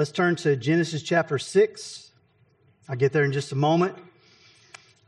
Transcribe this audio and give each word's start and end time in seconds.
Let's 0.00 0.12
turn 0.12 0.34
to 0.36 0.56
Genesis 0.56 1.02
chapter 1.02 1.38
6. 1.38 2.10
I'll 2.88 2.96
get 2.96 3.12
there 3.12 3.22
in 3.22 3.32
just 3.32 3.52
a 3.52 3.54
moment. 3.54 3.94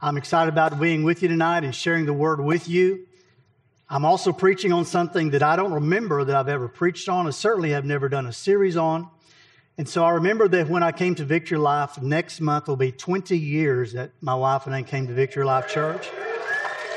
I'm 0.03 0.18
excited 0.18 0.53
about 0.53 0.79
being 0.79 1.03
with 1.03 1.22
you 1.22 1.29
tonight 1.29 1.65
and 1.65 1.75
sharing 1.75 2.04
the 2.04 2.12
word 2.12 2.45
with 2.45 2.68
you. 2.68 3.07
I'm 3.89 4.05
also 4.05 4.34
preaching 4.34 4.70
on 4.70 4.84
something 4.84 5.31
that 5.31 5.42
I 5.42 5.57
don't 5.57 5.73
remember 5.73 6.25
that 6.25 6.36
I've 6.36 6.50
ever 6.50 6.68
preached 6.68 7.08
on, 7.08 7.25
and 7.25 7.34
certainly 7.34 7.70
have 7.70 7.86
never 7.86 8.11
done 8.11 8.27
a 8.27 8.34
series 8.34 8.77
on. 8.77 9.09
And 9.79 9.89
so 9.89 10.05
I 10.05 10.11
remember 10.11 10.46
that 10.48 10.68
when 10.68 10.82
I 10.82 10.93
came 10.93 11.14
to 11.14 11.24
Victory 11.24 11.56
Life, 11.56 12.02
next 12.02 12.43
month 12.43 12.68
will 12.68 12.77
be 12.77 12.93
20 12.93 13.38
years 13.38 13.95
that 13.95 14.11
my 14.20 14.34
wife 14.34 14.66
and 14.66 14.74
I 14.74 14.82
came 14.82 15.06
to 15.06 15.14
Victory 15.14 15.46
Life 15.46 15.68
Church. 15.68 16.11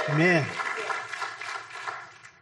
Amen. 0.09 0.45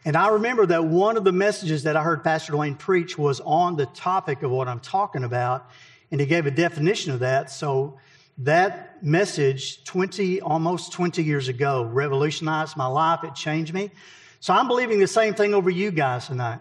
And 0.05 0.17
I 0.17 0.29
remember 0.29 0.65
that 0.65 0.83
one 0.83 1.15
of 1.15 1.23
the 1.23 1.31
messages 1.31 1.83
that 1.83 1.95
I 1.95 2.03
heard 2.03 2.23
Pastor 2.23 2.51
Dwayne 2.51 2.77
preach 2.77 3.17
was 3.17 3.39
on 3.39 3.77
the 3.77 3.85
topic 3.85 4.43
of 4.43 4.51
what 4.51 4.67
I'm 4.67 4.81
talking 4.81 5.23
about, 5.23 5.69
and 6.11 6.19
he 6.19 6.27
gave 6.27 6.45
a 6.45 6.51
definition 6.51 7.13
of 7.13 7.21
that. 7.21 7.49
So 7.49 7.97
that 8.39 9.01
message, 9.01 9.83
20, 9.85 10.41
almost 10.41 10.91
20 10.91 11.23
years 11.23 11.47
ago, 11.47 11.83
revolutionized 11.83 12.75
my 12.75 12.85
life. 12.85 13.23
It 13.23 13.33
changed 13.33 13.73
me. 13.73 13.91
So 14.41 14.53
I'm 14.53 14.67
believing 14.67 14.99
the 14.99 15.07
same 15.07 15.33
thing 15.35 15.53
over 15.53 15.69
you 15.69 15.89
guys 15.89 16.27
tonight. 16.27 16.59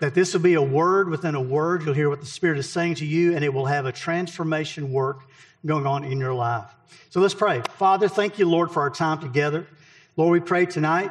That 0.00 0.14
this 0.14 0.32
will 0.32 0.40
be 0.40 0.54
a 0.54 0.62
word 0.62 1.10
within 1.10 1.34
a 1.34 1.42
word. 1.42 1.82
You'll 1.84 1.94
hear 1.94 2.08
what 2.08 2.20
the 2.20 2.26
Spirit 2.26 2.58
is 2.58 2.68
saying 2.68 2.96
to 2.96 3.06
you, 3.06 3.36
and 3.36 3.44
it 3.44 3.52
will 3.52 3.66
have 3.66 3.84
a 3.84 3.92
transformation 3.92 4.92
work 4.92 5.20
going 5.66 5.86
on 5.86 6.04
in 6.04 6.18
your 6.18 6.32
life. 6.32 6.74
So 7.10 7.20
let's 7.20 7.34
pray. 7.34 7.62
Father, 7.76 8.08
thank 8.08 8.38
you, 8.38 8.48
Lord, 8.48 8.70
for 8.70 8.80
our 8.80 8.90
time 8.90 9.20
together. 9.20 9.66
Lord, 10.16 10.32
we 10.32 10.40
pray 10.40 10.64
tonight 10.64 11.10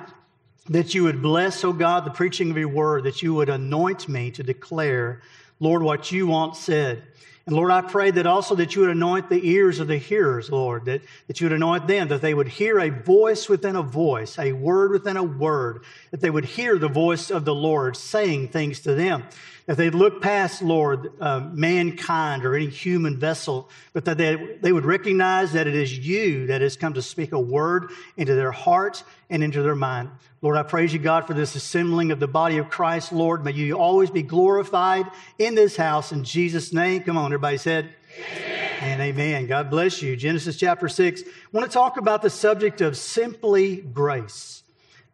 that 0.70 0.94
you 0.94 1.04
would 1.04 1.22
bless, 1.22 1.64
oh 1.64 1.74
God, 1.74 2.06
the 2.06 2.12
preaching 2.12 2.52
of 2.52 2.58
your 2.58 2.68
word, 2.68 3.04
that 3.04 3.22
you 3.22 3.34
would 3.34 3.50
anoint 3.50 4.08
me 4.08 4.32
to 4.32 4.44
declare, 4.44 5.22
Lord, 5.60 5.82
what 5.82 6.12
you 6.12 6.28
want 6.28 6.56
said. 6.56 7.04
And 7.48 7.56
Lord, 7.56 7.72
I 7.72 7.82
pray 7.82 8.12
that 8.12 8.28
also 8.28 8.54
that 8.56 8.76
you 8.76 8.82
would 8.82 8.92
anoint 8.92 9.28
the 9.28 9.50
ears 9.50 9.80
of 9.80 9.88
the 9.88 9.98
hearers, 9.98 10.52
Lord, 10.52 10.86
that, 10.86 11.02
that 11.28 11.42
you 11.42 11.46
would 11.46 11.56
anoint 11.56 11.88
them, 11.88 12.08
that 12.10 12.22
they 12.22 12.36
would 12.36 12.48
hear 12.48 12.80
a 12.80 12.90
voice 12.90 13.50
within 13.50 13.76
a 13.76 13.82
voice, 13.82 14.38
a 14.38 14.54
word 14.54 14.92
within 14.92 15.18
a 15.18 15.24
word, 15.24 15.84
that 16.12 16.22
they 16.22 16.30
would 16.30 16.46
hear 16.46 16.78
the 16.78 16.88
voice 16.88 17.32
of 17.32 17.44
the 17.44 17.56
Lord 17.56 17.98
saying 17.98 18.50
things 18.50 18.82
to 18.82 18.94
them. 18.94 19.24
That 19.72 19.78
they'd 19.78 19.96
look 19.96 20.22
past, 20.22 20.62
Lord, 20.62 21.14
uh, 21.22 21.40
mankind 21.54 22.44
or 22.44 22.56
any 22.56 22.68
human 22.68 23.18
vessel, 23.18 23.70
but 23.94 24.04
that 24.04 24.18
they, 24.18 24.58
they 24.60 24.74
would 24.74 24.84
recognize 24.84 25.54
that 25.54 25.66
it 25.66 25.76
is 25.76 25.98
you 25.98 26.48
that 26.48 26.60
has 26.60 26.76
come 26.76 26.94
to 26.96 27.02
speak 27.02 27.32
a 27.32 27.40
word 27.40 27.90
into 28.18 28.36
their 28.36 28.52
heart 28.52 29.02
and 29.30 29.42
into 29.42 29.64
their 29.64 29.78
mind. 29.78 30.10
Lord, 30.42 30.58
I 30.58 30.64
praise 30.64 30.92
you, 30.92 31.00
God, 31.00 31.26
for 31.26 31.34
this 31.34 31.56
assembling 31.56 32.12
of 32.12 32.20
the 32.20 32.28
body 32.28 32.58
of 32.58 32.70
Christ. 32.70 33.14
Lord, 33.14 33.46
may 33.46 33.54
you 33.54 33.78
always 33.78 34.12
be 34.12 34.24
glorified 34.24 35.06
in 35.40 35.56
this 35.56 35.78
house. 35.78 36.12
In 36.12 36.26
Jesus' 36.26 36.74
name, 36.74 37.04
come 37.04 37.18
on, 37.18 37.28
everybody 37.28 37.56
said, 37.56 37.94
Amen. 38.20 38.68
And 38.82 39.02
amen. 39.02 39.48
God 39.48 39.70
bless 39.70 40.02
you. 40.02 40.18
Genesis 40.18 40.58
chapter 40.58 40.90
6. 40.90 41.22
I 41.22 41.26
want 41.54 41.66
to 41.66 41.74
talk 41.74 41.96
about 41.96 42.22
the 42.22 42.30
subject 42.30 42.82
of 42.82 42.98
simply 42.98 43.78
grace. 43.78 44.64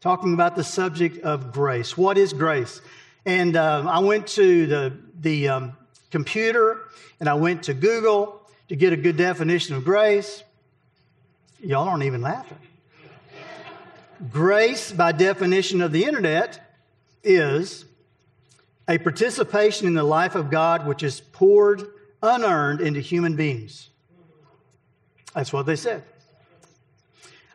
Talking 0.01 0.33
about 0.33 0.55
the 0.55 0.63
subject 0.63 1.23
of 1.23 1.51
grace. 1.51 1.95
What 1.95 2.17
is 2.17 2.33
grace? 2.33 2.81
And 3.27 3.57
um, 3.57 3.89
I 3.89 3.99
went 3.99 4.25
to 4.27 4.67
the, 4.67 4.93
the 5.19 5.49
um, 5.49 5.73
computer 6.11 6.85
and 7.19 7.27
I 7.27 7.33
went 7.33 7.63
to 7.63 7.73
Google 7.73 8.41
to 8.69 8.77
get 8.77 8.93
a 8.93 8.95
good 8.95 9.17
definition 9.17 9.75
of 9.75 9.83
grace. 9.83 10.45
Y'all 11.59 11.89
aren't 11.89 12.03
even 12.03 12.21
laughing. 12.21 12.57
Grace, 14.31 14.93
by 14.93 15.11
definition 15.11 15.81
of 15.81 15.91
the 15.91 16.05
internet, 16.05 16.79
is 17.21 17.83
a 18.87 18.97
participation 18.97 19.87
in 19.87 19.93
the 19.93 20.05
life 20.05 20.35
of 20.35 20.49
God 20.49 20.87
which 20.87 21.03
is 21.03 21.19
poured 21.19 21.83
unearned 22.23 22.79
into 22.79 23.01
human 23.01 23.35
beings. 23.35 23.89
That's 25.35 25.51
what 25.51 25.65
they 25.65 25.75
said. 25.75 26.05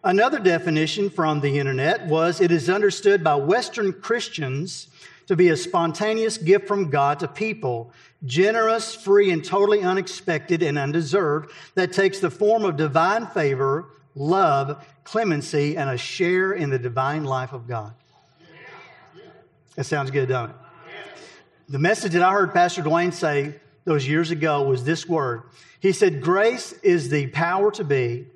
Another 0.05 0.39
definition 0.39 1.09
from 1.09 1.41
the 1.41 1.59
internet 1.59 2.07
was 2.09 2.43
it 2.43 2.51
is 2.51 2.69
understood 2.69 3.25
by 3.25 3.37
Western 3.37 3.95
Christians 3.95 4.89
to 5.33 5.37
be 5.37 5.49
a 5.49 5.57
spontaneous 5.57 6.37
gift 6.37 6.69
from 6.69 6.91
God 6.91 7.21
to 7.21 7.27
people, 7.27 7.91
generous, 8.27 8.95
free, 8.95 9.31
and 9.31 9.43
totally 9.43 9.81
unexpected 9.81 10.63
and 10.63 10.79
undeserved, 10.79 11.51
that 11.75 11.91
takes 11.91 12.19
the 12.21 12.31
form 12.31 12.67
of 12.67 12.77
divine 12.77 13.27
favor, 13.27 13.87
love, 14.15 14.87
clemency, 15.05 15.75
and 15.79 15.89
a 15.89 15.97
share 15.97 16.53
in 16.53 16.69
the 16.69 16.79
divine 16.79 17.25
life 17.25 17.55
of 17.55 17.67
God. 17.67 17.95
That 19.77 19.85
sounds 19.85 20.11
good, 20.11 20.29
don't 20.29 20.51
it? 20.51 20.57
The 21.71 21.79
message 21.79 22.13
that 22.13 22.23
I 22.23 22.31
heard 22.31 22.53
Pastor 22.53 22.83
Dwayne 22.83 23.15
say 23.15 23.55
those 23.87 24.07
years 24.07 24.31
ago 24.31 24.65
was 24.65 24.85
this 24.85 25.09
word. 25.09 25.45
He 25.81 25.93
said, 25.93 26.21
Grace 26.21 26.75
is 26.83 27.09
the 27.09 27.29
power 27.29 27.71
to 27.73 27.85
be 27.85 28.27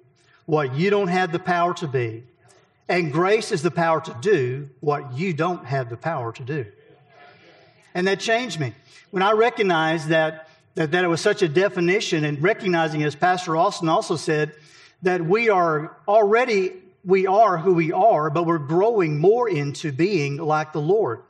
what 0.47 0.75
you 0.75 0.89
don't 0.89 1.09
have 1.09 1.31
the 1.31 1.39
power 1.39 1.75
to 1.75 1.89
be, 1.89 2.23
and 2.89 3.13
grace 3.13 3.53
is 3.53 3.61
the 3.61 3.71
power 3.71 4.01
to 4.01 4.17
do 4.23 4.71
what 4.81 5.13
you 5.13 5.35
don't 5.35 5.67
have 5.67 5.91
the 5.91 5.99
power 5.99 6.33
to 6.33 6.43
do. 6.43 6.65
And 7.97 8.07
that 8.09 8.21
changed 8.21 8.61
me. 8.61 8.75
When 9.11 9.23
I 9.23 9.33
recognized 9.33 10.09
that, 10.09 10.51
that, 10.75 10.93
that 10.93 11.03
it 11.03 11.09
was 11.09 11.23
such 11.23 11.41
a 11.41 11.49
definition 11.49 12.27
and 12.27 12.43
recognizing, 12.43 13.03
as 13.03 13.17
Pastor 13.17 13.57
Austin 13.57 13.89
also 13.89 14.17
said, 14.17 14.53
that 15.01 15.25
we 15.25 15.49
are 15.49 15.97
already, 16.07 16.75
we 17.07 17.27
are 17.27 17.57
who 17.57 17.73
we 17.73 17.93
are, 17.93 18.29
but 18.29 18.45
we're 18.45 18.59
growing 18.59 19.19
more 19.19 19.49
into 19.49 19.93
being 19.93 20.37
like 20.37 20.75
the 20.75 20.81
Lord. 20.81 21.23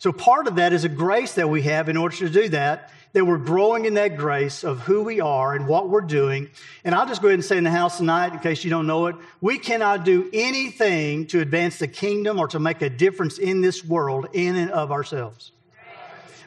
So 0.00 0.10
part 0.10 0.48
of 0.48 0.56
that 0.56 0.72
is 0.72 0.82
a 0.82 0.88
grace 0.88 1.34
that 1.34 1.48
we 1.48 1.62
have 1.62 1.88
in 1.88 1.96
order 1.96 2.16
to 2.16 2.28
do 2.28 2.48
that, 2.48 2.92
that 3.12 3.24
we're 3.24 3.38
growing 3.38 3.84
in 3.84 3.94
that 3.94 4.16
grace 4.16 4.64
of 4.64 4.80
who 4.80 5.04
we 5.04 5.20
are 5.20 5.54
and 5.54 5.68
what 5.68 5.88
we're 5.88 6.00
doing. 6.00 6.50
And 6.82 6.96
I'll 6.96 7.06
just 7.06 7.22
go 7.22 7.28
ahead 7.28 7.38
and 7.38 7.44
say 7.44 7.58
in 7.58 7.62
the 7.62 7.70
house 7.70 7.98
tonight, 7.98 8.32
in 8.32 8.40
case 8.40 8.64
you 8.64 8.70
don't 8.70 8.88
know 8.88 9.06
it, 9.06 9.14
we 9.40 9.56
cannot 9.56 10.04
do 10.04 10.28
anything 10.32 11.28
to 11.28 11.40
advance 11.40 11.78
the 11.78 11.86
kingdom 11.86 12.40
or 12.40 12.48
to 12.48 12.58
make 12.58 12.82
a 12.82 12.90
difference 12.90 13.38
in 13.38 13.60
this 13.60 13.84
world 13.84 14.26
in 14.32 14.56
and 14.56 14.72
of 14.72 14.90
ourselves 14.90 15.52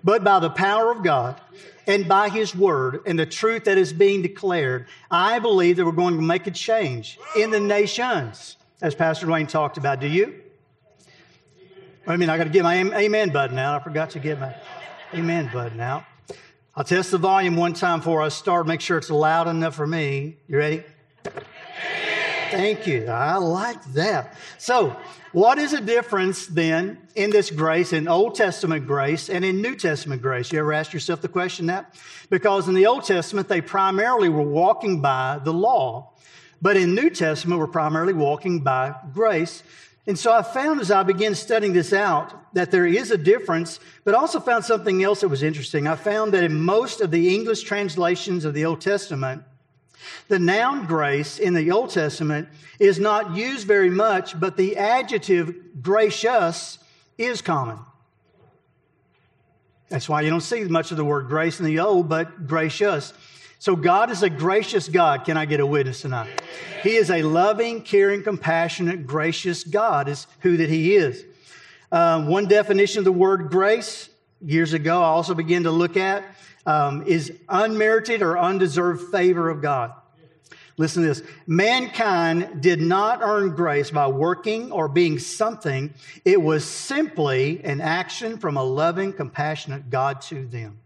but 0.04 0.24
by 0.24 0.40
the 0.40 0.50
power 0.50 0.92
of 0.92 1.04
God 1.04 1.40
and 1.88 2.08
by 2.08 2.30
His 2.30 2.56
Word 2.56 3.02
and 3.06 3.18
the 3.18 3.26
truth 3.26 3.66
that 3.66 3.78
is 3.78 3.94
being 3.94 4.22
declared, 4.22 4.88
I 5.10 5.40
believe 5.40 5.78
that 5.78 5.86
we're 5.86 5.92
going 5.92 6.16
to 6.16 6.22
make 6.22 6.48
a 6.48 6.52
change 6.52 7.20
in 7.36 7.52
the 7.52 7.60
nations, 7.60 8.58
as 8.82 8.96
Pastor 8.96 9.28
Dwayne 9.28 9.48
talked 9.48 9.78
about. 9.78 10.00
Do 10.00 10.08
you? 10.08 10.42
I 12.08 12.18
mean, 12.18 12.30
I 12.30 12.38
got 12.38 12.46
to 12.46 12.50
get 12.50 12.64
my 12.64 12.76
amen 12.76 13.30
button 13.30 13.58
out. 13.58 13.80
I 13.80 13.84
forgot 13.84 14.10
to 14.12 14.20
get 14.20 14.40
my 14.40 14.56
amen 15.14 15.50
button 15.54 15.80
out. 15.80 16.04
I'll 16.76 16.84
test 16.84 17.12
the 17.12 17.18
volume 17.18 17.58
one 17.58 17.74
time 17.74 18.00
before 18.00 18.22
I 18.22 18.30
start, 18.30 18.66
make 18.66 18.82
sure 18.82 18.98
it's 18.98 19.10
loud 19.10 19.48
enough 19.48 19.76
for 19.76 19.86
me. 19.86 20.38
You 20.48 20.58
ready? 20.58 20.84
Thank 22.52 22.86
you. 22.86 23.08
I 23.08 23.38
like 23.38 23.84
that. 23.94 24.36
So, 24.58 24.96
what 25.32 25.58
is 25.58 25.72
the 25.72 25.80
difference 25.80 26.46
then 26.46 26.98
in 27.16 27.30
this 27.30 27.50
grace, 27.50 27.94
in 27.94 28.10
Old 28.10 28.36
Testament 28.36 28.86
grace 28.86 29.30
and 29.30 29.46
in 29.46 29.62
New 29.62 29.76
Testament 29.76 30.22
grace? 30.22 30.52
You 30.52 30.60
ever 30.60 30.74
ask 30.74 30.92
yourself 30.92 31.22
the 31.22 31.30
question 31.30 31.68
that? 31.68 31.96
Because 32.30 32.68
in 32.68 32.74
the 32.74 32.86
Old 32.86 33.06
Testament, 33.06 33.48
they 33.48 33.62
primarily 33.62 34.28
were 34.28 34.42
walking 34.42 35.02
by 35.02 35.40
the 35.42 35.54
law. 35.54 36.12
But 36.62 36.76
in 36.76 36.94
New 36.94 37.10
Testament, 37.10 37.60
we're 37.60 37.68
primarily 37.68 38.14
walking 38.14 38.60
by 38.60 38.94
grace. 39.14 39.64
And 40.06 40.20
so 40.20 40.34
I 40.34 40.44
found 40.44 40.82
as 40.82 40.92
I 40.92 41.04
began 41.04 41.34
studying 41.36 41.74
this 41.74 41.94
out 41.94 42.54
that 42.54 42.72
there 42.72 42.86
is 42.86 43.12
a 43.12 43.18
difference, 43.18 43.80
but 44.04 44.14
also 44.14 44.40
found 44.40 44.66
something 44.66 45.04
else 45.04 45.22
that 45.22 45.30
was 45.30 45.44
interesting. 45.44 45.88
I 45.88 45.96
found 45.96 46.34
that 46.34 46.44
in 46.44 46.62
most 46.62 47.00
of 47.00 47.12
the 47.12 47.34
English 47.34 47.62
translations 47.64 48.44
of 48.44 48.54
the 48.54 48.66
Old 48.66 48.82
Testament, 48.82 49.44
the 50.28 50.40
noun 50.40 50.86
grace 50.86 51.40
in 51.40 51.54
the 51.54 51.72
Old 51.72 51.90
Testament 51.90 52.48
is 52.80 53.00
not 53.00 53.36
used 53.36 53.68
very 53.68 53.90
much, 53.90 54.40
but 54.40 54.58
the 54.58 54.78
adjective 54.78 55.82
gracious 55.82 56.80
is 57.18 57.42
common. 57.42 57.80
That's 59.90 60.08
why 60.08 60.22
you 60.22 60.30
don't 60.30 60.42
see 60.42 60.64
much 60.64 60.92
of 60.92 60.98
the 60.98 61.06
word 61.06 61.28
grace 61.28 61.60
in 61.60 61.66
the 61.66 61.80
Old, 61.80 62.08
but 62.08 62.48
gracious. 62.48 63.14
So 63.60 63.76
God 63.76 64.10
is 64.10 64.24
a 64.24 64.30
gracious 64.30 64.88
God. 64.88 65.26
Can 65.26 65.38
I 65.38 65.46
get 65.46 65.60
a 65.60 65.66
witness 65.66 66.02
tonight? 66.02 66.42
He 66.82 66.96
is 66.96 67.12
a 67.12 67.22
loving, 67.22 67.84
caring, 67.84 68.24
compassionate, 68.24 69.06
gracious 69.06 69.64
God 69.64 70.08
is 70.08 70.26
who 70.40 70.58
that 70.58 70.70
he 70.70 70.96
is. 70.96 71.24
Um, 71.92 72.28
one 72.28 72.48
definition 72.48 73.00
of 73.00 73.06
the 73.06 73.12
word 73.12 73.50
grace 73.52 74.10
years 74.44 74.74
ago, 74.74 75.02
I 75.02 75.06
also 75.06 75.34
began 75.34 75.64
to 75.64 75.72
look 75.72 75.98
at 75.98 76.24
um, 76.66 77.04
is 77.08 77.34
unmerited 77.50 78.22
or 78.22 78.38
undeserved 78.38 79.12
favor 79.12 79.50
of 79.50 79.62
God. 79.62 79.94
Listen 80.78 81.04
to 81.04 81.10
this. 81.10 81.22
Mankind 81.46 82.62
did 82.62 82.82
not 82.82 83.20
earn 83.22 83.56
grace 83.56 83.92
by 83.92 84.08
working 84.08 84.72
or 84.72 84.88
being 84.88 85.20
something. 85.20 85.94
It 86.26 86.42
was 86.42 86.66
simply 86.66 87.64
an 87.64 87.82
action 87.82 88.38
from 88.38 88.58
a 88.58 88.64
loving, 88.64 89.14
compassionate 89.14 89.90
God 89.90 90.22
to 90.22 90.46
them. 90.48 90.80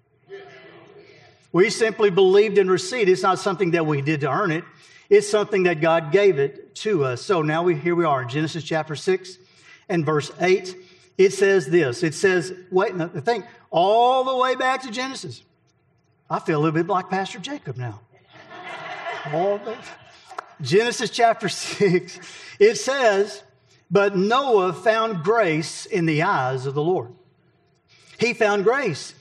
We 1.51 1.69
simply 1.69 2.09
believed 2.09 2.57
and 2.57 2.69
received. 2.69 3.09
It's 3.09 3.23
not 3.23 3.39
something 3.39 3.71
that 3.71 3.85
we 3.85 4.01
did 4.01 4.21
to 4.21 4.29
earn 4.29 4.51
it. 4.51 4.65
It's 5.09 5.29
something 5.29 5.63
that 5.63 5.79
God 5.79 6.11
gave 6.11 6.39
it 6.39 6.75
to 6.75 7.05
us. 7.05 7.21
So 7.21 7.41
now 7.41 7.63
we, 7.63 7.75
here 7.75 7.95
we 7.95 8.03
are 8.03 8.23
in 8.23 8.27
Genesis 8.27 8.63
chapter 8.63 8.95
6 8.95 9.37
and 9.87 10.05
verse 10.05 10.31
8. 10.41 10.75
It 11.17 11.33
says 11.33 11.67
this. 11.67 12.03
It 12.03 12.13
says, 12.13 12.53
wait, 12.71 12.93
think 13.23 13.45
all 13.71 14.23
the 14.23 14.35
way 14.35 14.55
back 14.55 14.81
to 14.83 14.91
Genesis. 14.91 15.43
I 16.29 16.39
feel 16.39 16.59
a 16.59 16.61
little 16.61 16.73
bit 16.73 16.87
like 16.87 17.09
Pastor 17.09 17.39
Jacob 17.39 17.77
now. 17.77 18.01
All 19.33 19.59
Genesis 20.61 21.09
chapter 21.09 21.49
6, 21.49 22.19
it 22.59 22.75
says, 22.75 23.43
But 23.91 24.15
Noah 24.15 24.73
found 24.73 25.23
grace 25.23 25.85
in 25.85 26.05
the 26.05 26.23
eyes 26.23 26.65
of 26.65 26.73
the 26.73 26.81
Lord. 26.81 27.13
He 28.19 28.33
found 28.33 28.63
grace 28.63 29.13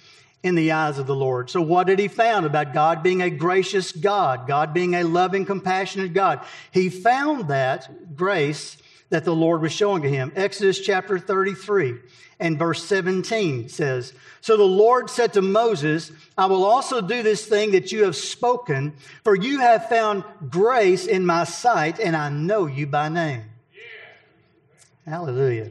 in 0.42 0.54
the 0.54 0.72
eyes 0.72 0.98
of 0.98 1.06
the 1.06 1.14
Lord. 1.14 1.50
So, 1.50 1.60
what 1.60 1.86
did 1.86 1.98
he 1.98 2.08
found 2.08 2.46
about 2.46 2.72
God 2.72 3.02
being 3.02 3.22
a 3.22 3.30
gracious 3.30 3.92
God, 3.92 4.46
God 4.46 4.72
being 4.72 4.94
a 4.94 5.02
loving, 5.02 5.44
compassionate 5.44 6.12
God? 6.12 6.44
He 6.70 6.90
found 6.90 7.48
that 7.48 8.14
grace 8.14 8.76
that 9.14 9.24
the 9.24 9.32
Lord 9.32 9.62
was 9.62 9.70
showing 9.70 10.02
to 10.02 10.08
him. 10.08 10.32
Exodus 10.34 10.80
chapter 10.80 11.20
33 11.20 12.00
and 12.40 12.58
verse 12.58 12.84
17 12.84 13.68
says, 13.68 14.12
So 14.40 14.56
the 14.56 14.64
Lord 14.64 15.08
said 15.08 15.34
to 15.34 15.40
Moses, 15.40 16.10
I 16.36 16.46
will 16.46 16.64
also 16.64 17.00
do 17.00 17.22
this 17.22 17.46
thing 17.46 17.70
that 17.70 17.92
you 17.92 18.06
have 18.06 18.16
spoken, 18.16 18.92
for 19.22 19.36
you 19.36 19.60
have 19.60 19.88
found 19.88 20.24
grace 20.50 21.06
in 21.06 21.24
my 21.24 21.44
sight, 21.44 22.00
and 22.00 22.16
I 22.16 22.28
know 22.28 22.66
you 22.66 22.88
by 22.88 23.08
name. 23.08 23.44
Yeah. 23.72 25.12
Hallelujah. 25.12 25.70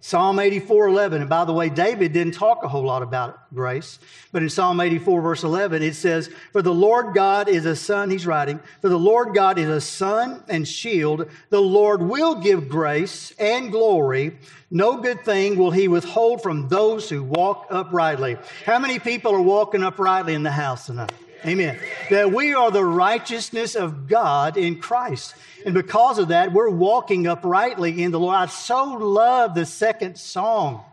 Psalm 0.00 0.38
84, 0.38 0.88
11. 0.88 1.20
And 1.22 1.30
by 1.30 1.44
the 1.44 1.52
way, 1.52 1.68
David 1.68 2.12
didn't 2.12 2.34
talk 2.34 2.62
a 2.62 2.68
whole 2.68 2.84
lot 2.84 3.02
about 3.02 3.52
grace, 3.52 3.98
but 4.30 4.42
in 4.42 4.48
Psalm 4.48 4.80
84, 4.80 5.20
verse 5.20 5.42
11, 5.42 5.82
it 5.82 5.94
says, 5.96 6.30
For 6.52 6.62
the 6.62 6.72
Lord 6.72 7.14
God 7.14 7.48
is 7.48 7.66
a 7.66 7.74
sun, 7.74 8.10
he's 8.10 8.26
writing, 8.26 8.60
for 8.80 8.88
the 8.88 8.98
Lord 8.98 9.34
God 9.34 9.58
is 9.58 9.68
a 9.68 9.80
sun 9.80 10.44
and 10.48 10.68
shield. 10.68 11.28
The 11.50 11.60
Lord 11.60 12.02
will 12.02 12.36
give 12.36 12.68
grace 12.68 13.32
and 13.40 13.72
glory. 13.72 14.38
No 14.70 14.98
good 14.98 15.24
thing 15.24 15.56
will 15.56 15.72
he 15.72 15.88
withhold 15.88 16.42
from 16.42 16.68
those 16.68 17.10
who 17.10 17.24
walk 17.24 17.66
uprightly. 17.68 18.36
How 18.64 18.78
many 18.78 19.00
people 19.00 19.34
are 19.34 19.42
walking 19.42 19.82
uprightly 19.82 20.34
in 20.34 20.44
the 20.44 20.52
house 20.52 20.86
tonight? 20.86 21.12
Amen. 21.44 21.78
That 22.10 22.32
we 22.32 22.54
are 22.54 22.70
the 22.70 22.84
righteousness 22.84 23.74
of 23.74 24.08
God 24.08 24.56
in 24.56 24.80
Christ. 24.80 25.34
And 25.64 25.74
because 25.74 26.18
of 26.18 26.28
that, 26.28 26.52
we're 26.52 26.70
walking 26.70 27.26
uprightly 27.26 28.02
in 28.02 28.10
the 28.10 28.18
Lord. 28.18 28.34
I 28.34 28.46
so 28.46 28.84
love 28.94 29.54
the 29.54 29.66
second 29.66 30.18
song. 30.18 30.84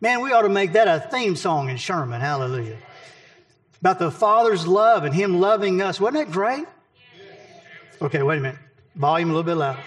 Man, 0.00 0.20
we 0.20 0.32
ought 0.32 0.42
to 0.42 0.48
make 0.48 0.72
that 0.72 0.88
a 0.88 1.00
theme 1.00 1.36
song 1.36 1.70
in 1.70 1.76
Sherman. 1.76 2.20
Hallelujah. 2.20 2.76
About 3.80 3.98
the 3.98 4.10
Father's 4.10 4.66
love 4.66 5.04
and 5.04 5.14
Him 5.14 5.40
loving 5.40 5.80
us. 5.80 6.00
Wasn't 6.00 6.26
that 6.26 6.32
great? 6.32 6.66
Okay, 8.02 8.22
wait 8.22 8.38
a 8.38 8.40
minute. 8.40 8.58
Volume 8.96 9.30
a 9.30 9.32
little 9.32 9.44
bit 9.44 9.54
louder. 9.54 9.80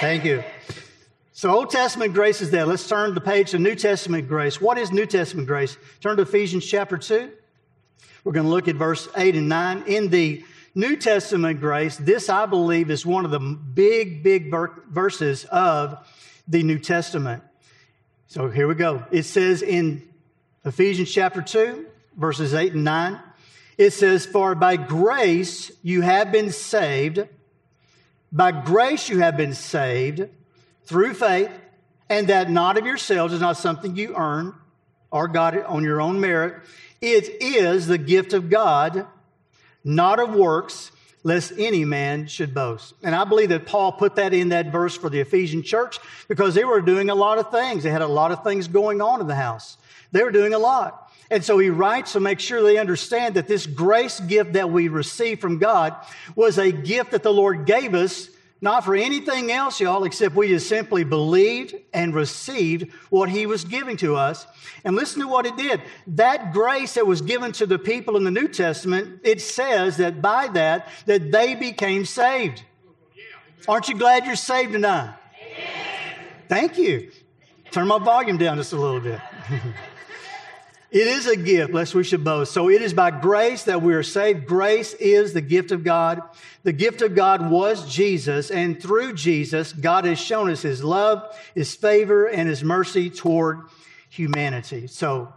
Thank 0.00 0.24
you. 0.24 0.42
So, 1.32 1.50
Old 1.50 1.70
Testament 1.70 2.14
grace 2.14 2.40
is 2.40 2.50
there. 2.50 2.66
Let's 2.66 2.86
turn 2.88 3.14
the 3.14 3.20
page 3.20 3.52
to 3.52 3.58
New 3.58 3.74
Testament 3.74 4.28
grace. 4.28 4.60
What 4.60 4.78
is 4.78 4.92
New 4.92 5.06
Testament 5.06 5.48
grace? 5.48 5.76
Turn 6.00 6.16
to 6.16 6.22
Ephesians 6.22 6.66
chapter 6.66 6.98
2. 6.98 7.30
We're 8.24 8.32
going 8.32 8.46
to 8.46 8.50
look 8.50 8.68
at 8.68 8.76
verse 8.76 9.08
8 9.16 9.34
and 9.34 9.48
9. 9.48 9.84
In 9.86 10.08
the 10.08 10.44
New 10.74 10.96
Testament 10.96 11.58
grace, 11.60 11.96
this 11.96 12.28
I 12.28 12.46
believe 12.46 12.90
is 12.90 13.04
one 13.04 13.24
of 13.24 13.32
the 13.32 13.40
big, 13.40 14.22
big 14.22 14.52
verses 14.88 15.44
of 15.46 15.98
the 16.46 16.62
New 16.62 16.78
Testament. 16.78 17.42
So 18.28 18.48
here 18.48 18.68
we 18.68 18.74
go. 18.74 19.04
It 19.10 19.24
says 19.24 19.62
in 19.62 20.08
Ephesians 20.64 21.10
chapter 21.10 21.42
2, 21.42 21.84
verses 22.16 22.54
8 22.54 22.74
and 22.74 22.84
9, 22.84 23.20
it 23.76 23.90
says, 23.90 24.24
For 24.24 24.54
by 24.54 24.76
grace 24.76 25.72
you 25.82 26.02
have 26.02 26.30
been 26.30 26.50
saved. 26.50 27.26
By 28.30 28.52
grace 28.52 29.08
you 29.08 29.18
have 29.18 29.36
been 29.36 29.54
saved 29.54 30.28
through 30.84 31.14
faith, 31.14 31.50
and 32.08 32.28
that 32.28 32.50
not 32.50 32.78
of 32.78 32.86
yourselves 32.86 33.34
is 33.34 33.40
not 33.40 33.56
something 33.56 33.96
you 33.96 34.14
earn 34.16 34.54
or 35.12 35.28
got 35.28 35.54
it 35.54 35.64
on 35.66 35.84
your 35.84 36.00
own 36.00 36.20
merit. 36.20 36.54
It 37.00 37.40
is 37.40 37.86
the 37.86 37.98
gift 37.98 38.32
of 38.32 38.50
God 38.50 39.06
not 39.84 40.20
of 40.20 40.34
works, 40.34 40.92
lest 41.24 41.52
any 41.58 41.84
man 41.84 42.26
should 42.26 42.54
boast. 42.54 42.94
And 43.02 43.14
I 43.14 43.24
believe 43.24 43.50
that 43.50 43.66
Paul 43.66 43.92
put 43.92 44.16
that 44.16 44.34
in 44.34 44.50
that 44.50 44.72
verse 44.72 44.96
for 44.96 45.08
the 45.08 45.20
Ephesian 45.20 45.62
church 45.62 45.98
because 46.28 46.54
they 46.54 46.64
were 46.64 46.80
doing 46.80 47.10
a 47.10 47.14
lot 47.14 47.38
of 47.38 47.50
things. 47.50 47.82
They 47.82 47.90
had 47.90 48.02
a 48.02 48.08
lot 48.08 48.32
of 48.32 48.42
things 48.42 48.68
going 48.68 49.00
on 49.00 49.20
in 49.20 49.26
the 49.26 49.34
house. 49.34 49.76
They 50.10 50.22
were 50.22 50.32
doing 50.32 50.54
a 50.54 50.58
lot. 50.58 51.10
And 51.30 51.42
so 51.42 51.58
he 51.58 51.70
writes 51.70 52.12
to 52.12 52.20
make 52.20 52.40
sure 52.40 52.62
they 52.62 52.76
understand 52.76 53.36
that 53.36 53.48
this 53.48 53.66
grace 53.66 54.20
gift 54.20 54.54
that 54.54 54.70
we 54.70 54.88
receive 54.88 55.40
from 55.40 55.58
God 55.58 55.94
was 56.34 56.58
a 56.58 56.70
gift 56.70 57.12
that 57.12 57.22
the 57.22 57.32
Lord 57.32 57.64
gave 57.64 57.94
us 57.94 58.28
not 58.62 58.84
for 58.84 58.94
anything 58.94 59.50
else, 59.50 59.80
y'all, 59.80 60.04
except 60.04 60.36
we 60.36 60.46
just 60.46 60.68
simply 60.68 61.02
believed 61.02 61.74
and 61.92 62.14
received 62.14 62.92
what 63.10 63.28
he 63.28 63.44
was 63.44 63.64
giving 63.64 63.96
to 63.98 64.14
us. 64.14 64.46
And 64.84 64.94
listen 64.94 65.20
to 65.20 65.26
what 65.26 65.46
it 65.46 65.56
did. 65.56 65.82
That 66.06 66.52
grace 66.52 66.94
that 66.94 67.04
was 67.04 67.20
given 67.20 67.50
to 67.52 67.66
the 67.66 67.78
people 67.78 68.16
in 68.16 68.22
the 68.22 68.30
New 68.30 68.46
Testament, 68.46 69.20
it 69.24 69.40
says 69.40 69.96
that 69.96 70.22
by 70.22 70.46
that, 70.48 70.88
that 71.06 71.32
they 71.32 71.56
became 71.56 72.04
saved. 72.04 72.62
Aren't 73.66 73.88
you 73.88 73.98
glad 73.98 74.26
you're 74.26 74.36
saved 74.36 74.72
tonight? 74.72 75.16
Thank 76.48 76.78
you. 76.78 77.10
Turn 77.72 77.88
my 77.88 77.98
volume 77.98 78.38
down 78.38 78.58
just 78.58 78.72
a 78.72 78.76
little 78.76 79.00
bit. 79.00 79.20
It 80.92 81.06
is 81.06 81.26
a 81.26 81.36
gift, 81.36 81.72
lest 81.72 81.94
we 81.94 82.04
should 82.04 82.22
boast. 82.22 82.52
So 82.52 82.68
it 82.68 82.82
is 82.82 82.92
by 82.92 83.10
grace 83.10 83.62
that 83.62 83.80
we 83.80 83.94
are 83.94 84.02
saved. 84.02 84.44
Grace 84.44 84.92
is 84.92 85.32
the 85.32 85.40
gift 85.40 85.72
of 85.72 85.84
God. 85.84 86.20
The 86.64 86.72
gift 86.74 87.00
of 87.00 87.14
God 87.14 87.50
was 87.50 87.90
Jesus, 87.90 88.50
and 88.50 88.80
through 88.80 89.14
Jesus, 89.14 89.72
God 89.72 90.04
has 90.04 90.20
shown 90.20 90.50
us 90.50 90.60
his 90.60 90.84
love, 90.84 91.34
his 91.54 91.74
favor, 91.74 92.26
and 92.26 92.46
his 92.46 92.62
mercy 92.62 93.08
toward 93.08 93.62
humanity. 94.10 94.86
So 94.86 95.32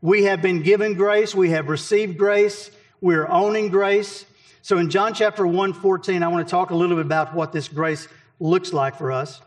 we 0.00 0.24
have 0.24 0.42
been 0.42 0.62
given 0.62 0.94
grace, 0.94 1.34
we 1.34 1.50
have 1.50 1.68
received 1.68 2.16
grace, 2.16 2.70
we're 3.00 3.26
owning 3.26 3.68
grace. 3.70 4.24
So 4.62 4.78
in 4.78 4.90
John 4.90 5.12
chapter 5.12 5.44
1, 5.44 5.72
14, 5.72 6.22
I 6.22 6.28
want 6.28 6.46
to 6.46 6.50
talk 6.50 6.70
a 6.70 6.76
little 6.76 6.94
bit 6.94 7.06
about 7.06 7.34
what 7.34 7.50
this 7.52 7.66
grace 7.66 8.06
looks 8.38 8.72
like 8.72 8.96
for 8.96 9.10
us. 9.10 9.42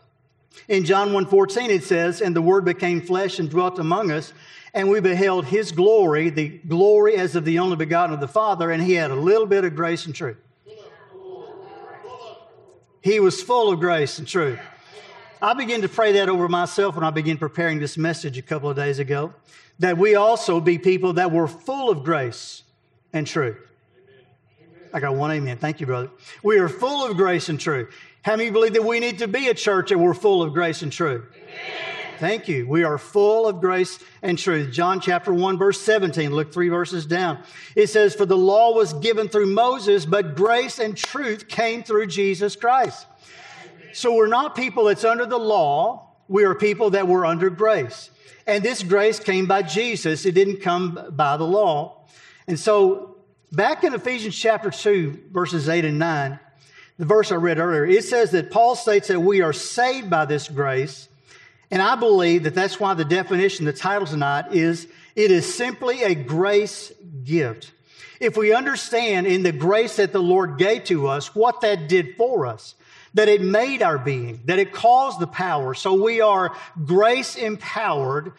In 0.68 0.84
John 0.84 1.12
1:14 1.12 1.70
it 1.70 1.84
says, 1.84 2.20
"And 2.20 2.34
the 2.34 2.42
word 2.42 2.64
became 2.64 3.00
flesh 3.00 3.38
and 3.38 3.50
dwelt 3.50 3.78
among 3.78 4.10
us, 4.10 4.32
and 4.72 4.88
we 4.88 5.00
beheld 5.00 5.46
his 5.46 5.72
glory, 5.72 6.30
the 6.30 6.48
glory 6.48 7.16
as 7.16 7.36
of 7.36 7.44
the 7.44 7.58
only 7.58 7.76
begotten 7.76 8.14
of 8.14 8.20
the 8.20 8.28
Father, 8.28 8.70
and 8.70 8.82
he 8.82 8.94
had 8.94 9.10
a 9.10 9.16
little 9.16 9.46
bit 9.46 9.64
of 9.64 9.74
grace 9.74 10.06
and 10.06 10.14
truth. 10.14 10.36
He 13.00 13.20
was 13.20 13.42
full 13.42 13.70
of 13.70 13.80
grace 13.80 14.18
and 14.18 14.26
truth. 14.26 14.58
I 15.42 15.52
began 15.52 15.82
to 15.82 15.88
pray 15.90 16.12
that 16.12 16.30
over 16.30 16.48
myself 16.48 16.94
when 16.94 17.04
I 17.04 17.10
began 17.10 17.36
preparing 17.36 17.78
this 17.78 17.98
message 17.98 18.38
a 18.38 18.42
couple 18.42 18.70
of 18.70 18.76
days 18.76 18.98
ago, 18.98 19.34
that 19.78 19.98
we 19.98 20.14
also 20.14 20.58
be 20.58 20.78
people 20.78 21.12
that 21.14 21.30
were 21.30 21.46
full 21.46 21.90
of 21.90 22.02
grace 22.02 22.62
and 23.12 23.26
truth. 23.26 23.58
I 24.94 25.00
got 25.00 25.16
one 25.16 25.32
amen. 25.32 25.58
Thank 25.58 25.80
you, 25.80 25.86
brother. 25.86 26.08
We 26.42 26.58
are 26.58 26.68
full 26.68 27.04
of 27.04 27.16
grace 27.16 27.50
and 27.50 27.60
truth. 27.60 27.94
How 28.24 28.36
many 28.36 28.50
believe 28.50 28.72
that 28.72 28.84
we 28.84 29.00
need 29.00 29.18
to 29.18 29.28
be 29.28 29.48
a 29.48 29.54
church 29.54 29.90
and 29.90 30.02
we're 30.02 30.14
full 30.14 30.42
of 30.42 30.54
grace 30.54 30.80
and 30.80 30.90
truth? 30.90 31.26
Amen. 31.34 31.94
Thank 32.18 32.48
you. 32.48 32.66
We 32.66 32.82
are 32.82 32.96
full 32.96 33.46
of 33.46 33.60
grace 33.60 33.98
and 34.22 34.38
truth. 34.38 34.72
John 34.72 34.98
chapter 34.98 35.34
1, 35.34 35.58
verse 35.58 35.78
17. 35.82 36.32
Look 36.32 36.50
three 36.50 36.70
verses 36.70 37.04
down. 37.04 37.42
It 37.76 37.88
says, 37.88 38.14
For 38.14 38.24
the 38.24 38.34
law 38.34 38.74
was 38.74 38.94
given 38.94 39.28
through 39.28 39.48
Moses, 39.48 40.06
but 40.06 40.36
grace 40.36 40.78
and 40.78 40.96
truth 40.96 41.48
came 41.48 41.82
through 41.82 42.06
Jesus 42.06 42.56
Christ. 42.56 43.06
So 43.92 44.14
we're 44.14 44.26
not 44.26 44.56
people 44.56 44.84
that's 44.84 45.04
under 45.04 45.26
the 45.26 45.38
law. 45.38 46.14
We 46.26 46.44
are 46.44 46.54
people 46.54 46.90
that 46.90 47.06
were 47.06 47.26
under 47.26 47.50
grace. 47.50 48.08
And 48.46 48.64
this 48.64 48.82
grace 48.82 49.20
came 49.20 49.44
by 49.44 49.60
Jesus. 49.60 50.24
It 50.24 50.32
didn't 50.32 50.62
come 50.62 51.10
by 51.10 51.36
the 51.36 51.44
law. 51.44 52.06
And 52.48 52.58
so 52.58 53.18
back 53.52 53.84
in 53.84 53.92
Ephesians 53.92 54.34
chapter 54.34 54.70
2, 54.70 55.24
verses 55.30 55.68
8 55.68 55.84
and 55.84 55.98
9, 55.98 56.40
the 56.98 57.04
verse 57.04 57.32
I 57.32 57.36
read 57.36 57.58
earlier, 57.58 57.84
it 57.86 58.04
says 58.04 58.30
that 58.32 58.50
Paul 58.50 58.76
states 58.76 59.08
that 59.08 59.20
we 59.20 59.42
are 59.42 59.52
saved 59.52 60.10
by 60.10 60.24
this 60.24 60.48
grace 60.48 61.08
and 61.74 61.82
I 61.82 61.96
believe 61.96 62.44
that 62.44 62.54
that's 62.54 62.78
why 62.78 62.94
the 62.94 63.04
definition, 63.04 63.64
the 63.64 63.72
title 63.72 64.06
tonight 64.06 64.52
is 64.52 64.86
it 65.16 65.32
is 65.32 65.54
simply 65.54 66.04
a 66.04 66.14
grace 66.14 66.92
gift. 67.24 67.72
If 68.20 68.36
we 68.36 68.54
understand 68.54 69.26
in 69.26 69.42
the 69.42 69.50
grace 69.50 69.96
that 69.96 70.12
the 70.12 70.22
Lord 70.22 70.56
gave 70.56 70.84
to 70.84 71.08
us, 71.08 71.34
what 71.34 71.62
that 71.62 71.88
did 71.88 72.16
for 72.16 72.46
us, 72.46 72.76
that 73.14 73.28
it 73.28 73.42
made 73.42 73.82
our 73.82 73.98
being, 73.98 74.40
that 74.44 74.60
it 74.60 74.72
caused 74.72 75.18
the 75.18 75.26
power. 75.26 75.74
So 75.74 76.00
we 76.00 76.20
are 76.20 76.56
grace 76.84 77.34
empowered, 77.34 78.34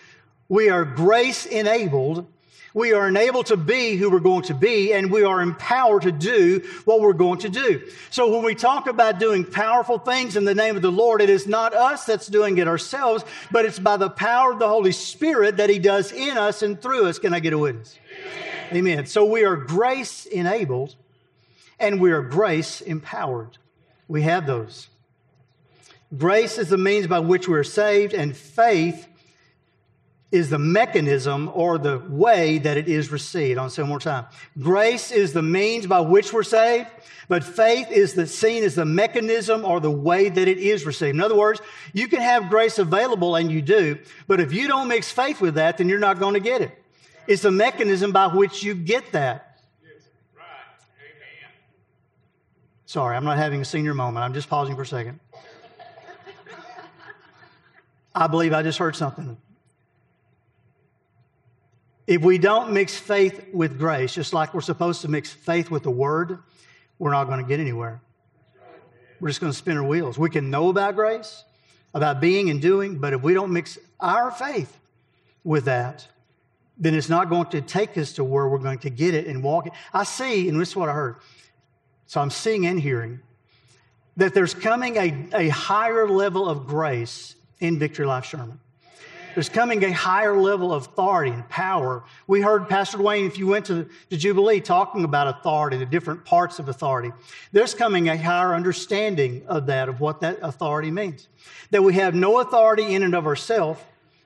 we 0.48 0.70
are 0.70 0.86
grace 0.86 1.46
enabled, 1.46 2.28
we 2.76 2.92
are 2.92 3.08
enabled 3.08 3.46
to 3.48 3.58
be 3.58 3.96
who 3.96 4.12
we're 4.12 4.20
going 4.20 4.44
to 4.44 4.54
be, 4.54 4.94
and 4.94 5.10
we 5.10 5.24
are 5.24 5.42
empowered 5.42 6.04
to 6.04 6.12
do 6.12 6.62
what 6.84 7.00
we're 7.00 7.14
going 7.14 7.40
to 7.40 7.50
do. 7.50 7.82
So 8.10 8.30
when 8.30 8.44
we 8.44 8.54
talk 8.54 8.88
about 8.88 9.18
doing 9.18 9.46
powerful 9.46 9.98
things 9.98 10.36
in 10.36 10.44
the 10.44 10.54
name 10.54 10.76
of 10.76 10.82
the 10.82 10.92
Lord, 10.92 11.22
it 11.22 11.30
is 11.30 11.48
not 11.48 11.74
us 11.74 12.06
that's 12.06 12.28
doing 12.28 12.58
it 12.58 12.68
ourselves, 12.68 13.24
but 13.50 13.64
it's 13.64 13.80
by 13.80 13.96
the 13.96 14.10
power 14.10 14.52
of 14.52 14.60
the 14.60 14.68
Holy 14.68 14.92
Spirit 14.92 15.56
that 15.58 15.70
He 15.70 15.80
does 15.80 16.12
in 16.12 16.38
us 16.38 16.62
and 16.62 16.80
through 16.80 17.08
us. 17.08 17.18
Can 17.18 17.34
I 17.34 17.40
get 17.40 17.54
a 17.54 17.58
witness? 17.58 17.98
Amen. 18.72 18.78
Amen. 18.78 19.06
So 19.06 19.24
we 19.24 19.46
are 19.46 19.56
grace 19.56 20.26
enabled 20.26 20.96
and 21.80 22.02
we 22.02 22.12
are 22.12 22.22
grace 22.22 22.82
empowered. 22.82 23.58
We 24.10 24.24
have 24.24 24.46
those. 24.46 24.90
Grace 26.18 26.58
is 26.58 26.70
the 26.70 26.78
means 26.78 27.08
by 27.08 27.20
which 27.20 27.48
we 27.48 27.58
are 27.58 27.64
saved, 27.64 28.14
and 28.14 28.36
faith 28.36 29.08
is 30.32 30.50
the 30.50 30.60
mechanism 30.60 31.52
or 31.54 31.78
the 31.78 32.00
way 32.10 32.58
that 32.58 32.78
it 32.78 32.88
is 32.88 33.12
received. 33.12 33.60
I'll 33.60 33.70
say 33.70 33.84
one 33.84 33.90
more 33.90 34.00
time. 34.00 34.26
Grace 34.60 35.12
is 35.12 35.34
the 35.34 35.42
means 35.42 35.88
by 35.88 36.00
which 36.00 36.34
we're 36.34 36.44
saved, 36.44 36.90
but 37.28 37.44
faith 37.44 37.92
is 37.92 38.14
the 38.14 38.28
seen 38.28 38.64
as 38.64 38.76
the 38.76 38.86
mechanism 38.86 39.64
or 39.64 39.80
the 39.80 39.92
way 39.92 40.30
that 40.30 40.48
it 40.48 40.58
is 40.58 40.86
received. 40.86 41.16
In 41.16 41.22
other 41.22 41.36
words, 41.36 41.62
you 41.94 42.08
can 42.08 42.22
have 42.22 42.50
grace 42.50 42.80
available 42.80 43.36
and 43.36 43.52
you 43.52 43.62
do, 43.62 44.00
but 44.28 44.40
if 44.40 44.52
you 44.52 44.68
don't 44.68 44.88
mix 44.88 45.12
faith 45.12 45.42
with 45.42 45.56
that, 45.56 45.78
then 45.78 45.90
you're 45.90 46.00
not 46.00 46.20
going 46.20 46.34
to 46.34 46.40
get 46.40 46.62
it. 46.62 46.84
It's 47.28 47.44
the 47.44 47.52
mechanism 47.52 48.12
by 48.12 48.28
which 48.28 48.64
you 48.64 48.76
get 48.76 49.12
that. 49.14 49.60
Sorry, 52.88 53.16
I'm 53.16 53.26
not 53.26 53.38
having 53.38 53.62
a 53.62 53.66
senior 53.66 53.94
moment. 53.94 54.24
I'm 54.24 54.34
just 54.34 54.50
pausing 54.50 54.76
for 54.76 54.84
a 54.84 54.86
second. 54.86 55.20
I 58.14 58.28
believe 58.28 58.54
I 58.54 58.64
just 58.64 58.78
heard 58.78 58.96
something. 58.96 59.38
If 62.08 62.22
we 62.22 62.38
don't 62.38 62.72
mix 62.72 62.96
faith 62.96 63.48
with 63.52 63.80
grace, 63.80 64.14
just 64.14 64.34
like 64.34 64.54
we're 64.54 64.62
supposed 64.62 65.02
to 65.02 65.08
mix 65.08 65.32
faith 65.32 65.72
with 65.72 65.84
the 65.84 65.92
word, 65.92 66.40
we're 67.00 67.12
not 67.12 67.26
going 67.26 67.42
to 67.42 67.48
get 67.48 67.60
anywhere. 67.60 68.02
We're 69.20 69.30
just 69.30 69.42
going 69.42 69.52
to 69.52 69.58
spin 69.58 69.78
our 69.78 69.84
wheels. 69.84 70.20
We 70.20 70.30
can 70.30 70.50
know 70.50 70.70
about 70.70 70.96
grace, 70.96 71.44
about 71.94 72.22
being 72.22 72.50
and 72.50 72.62
doing, 72.62 73.00
but 73.00 73.14
if 73.14 73.22
we 73.22 73.34
don't 73.34 73.52
mix 73.52 73.80
our 74.00 74.30
faith 74.30 74.78
with 75.44 75.66
that, 75.66 76.08
then 76.78 76.94
it's 76.94 77.10
not 77.10 77.30
going 77.30 77.48
to 77.48 77.62
take 77.62 77.98
us 77.98 78.14
to 78.14 78.24
where 78.24 78.48
we're 78.48 78.60
going 78.60 78.80
to 78.80 78.90
get 78.90 79.14
it 79.14 79.28
and 79.28 79.42
walk 79.42 79.68
it. 79.68 79.74
I 79.94 80.04
see, 80.04 80.50
and 80.50 80.60
this 80.60 80.70
is 80.70 80.76
what 80.76 80.90
I 80.90 80.94
heard. 80.94 81.16
So 82.06 82.22
I'm 82.22 82.30
seeing 82.30 82.68
and 82.68 82.80
hearing 82.80 83.20
that 84.18 84.34
there's 84.34 84.54
coming 84.54 84.98
a, 84.98 85.28
a 85.34 85.50
higher 85.50 86.08
level 86.08 86.48
of 86.48 86.68
grace 86.68 87.36
in 87.60 87.80
Victory 87.80 88.06
Life 88.06 88.26
Sherman. 88.26 88.60
There's 89.36 89.50
coming 89.50 89.84
a 89.84 89.92
higher 89.92 90.38
level 90.38 90.74
of 90.74 90.88
authority 90.88 91.32
and 91.32 91.48
power. 91.50 92.06
We 92.26 92.40
heard 92.40 92.70
Pastor 92.70 92.98
Dwayne, 92.98 93.28
if 93.28 93.38
you 93.38 93.48
went 93.48 93.66
to, 93.66 93.86
to 94.10 94.18
Jubilee, 94.18 94.62
talking 94.62 95.04
about 95.04 95.28
authority, 95.28 95.76
the 95.76 95.86
different 95.86 96.24
parts 96.24 96.58
of 96.58 96.70
authority. 96.70 97.12
There's 97.52 97.76
coming 97.76 98.08
a 98.08 98.18
higher 98.18 98.56
understanding 98.56 99.44
of 99.48 99.66
that, 99.66 99.90
of 99.90 100.00
what 100.00 100.22
that 100.22 100.40
authority 100.42 100.90
means. 100.90 101.28
That 101.72 101.84
we 101.84 101.94
have 101.96 102.16
no 102.16 102.40
authority 102.40 102.96
in 102.96 103.04
and 103.04 103.14
of 103.14 103.28
ourselves, 103.28 103.82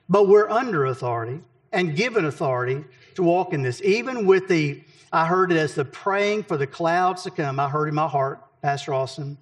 but 0.08 0.28
we're 0.28 0.48
under 0.48 0.86
authority 0.86 1.40
and 1.72 1.96
given 1.96 2.24
authority 2.24 2.84
to 3.16 3.24
walk 3.24 3.52
in 3.52 3.62
this. 3.62 3.82
Even 3.82 4.26
with 4.26 4.46
the, 4.46 4.80
I 5.12 5.26
heard 5.26 5.50
it 5.50 5.58
as 5.58 5.74
the 5.74 5.84
praying 5.84 6.44
for 6.44 6.56
the 6.56 6.68
clouds 6.68 7.24
to 7.24 7.32
come. 7.32 7.58
I 7.58 7.68
heard 7.68 7.88
in 7.88 7.96
my 7.96 8.06
heart, 8.06 8.44
Pastor 8.62 8.94
Austin, 8.94 9.38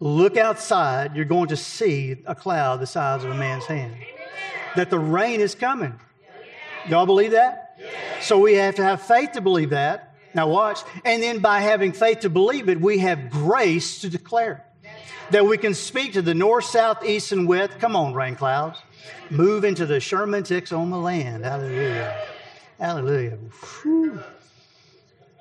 look 0.00 0.36
outside, 0.36 1.14
you're 1.14 1.24
going 1.24 1.48
to 1.50 1.56
see 1.56 2.16
a 2.26 2.34
cloud 2.34 2.80
the 2.80 2.88
size 2.88 3.22
of 3.22 3.30
a 3.30 3.34
man's 3.34 3.66
hand 3.66 3.94
that 4.76 4.90
the 4.90 4.98
rain 4.98 5.40
is 5.40 5.54
coming. 5.54 5.98
Y'all 6.88 7.06
believe 7.06 7.32
that? 7.32 7.78
So 8.20 8.38
we 8.38 8.54
have 8.54 8.74
to 8.76 8.82
have 8.82 9.02
faith 9.02 9.32
to 9.32 9.40
believe 9.40 9.70
that. 9.70 10.14
Now 10.34 10.48
watch. 10.48 10.80
And 11.04 11.22
then 11.22 11.40
by 11.40 11.60
having 11.60 11.92
faith 11.92 12.20
to 12.20 12.30
believe 12.30 12.68
it, 12.68 12.80
we 12.80 12.98
have 12.98 13.30
grace 13.30 14.00
to 14.02 14.10
declare 14.10 14.64
that 15.30 15.44
we 15.44 15.58
can 15.58 15.74
speak 15.74 16.12
to 16.14 16.22
the 16.22 16.34
north, 16.34 16.64
south, 16.64 17.04
east, 17.04 17.32
and 17.32 17.48
west. 17.48 17.78
Come 17.78 17.96
on, 17.96 18.14
rain 18.14 18.36
clouds. 18.36 18.80
Move 19.30 19.64
into 19.64 19.86
the 19.86 20.00
Sherman 20.00 20.42
Texoma 20.42 21.02
land. 21.02 21.44
Hallelujah. 21.44 22.26
Hallelujah. 22.78 23.38
Whew. 23.82 24.20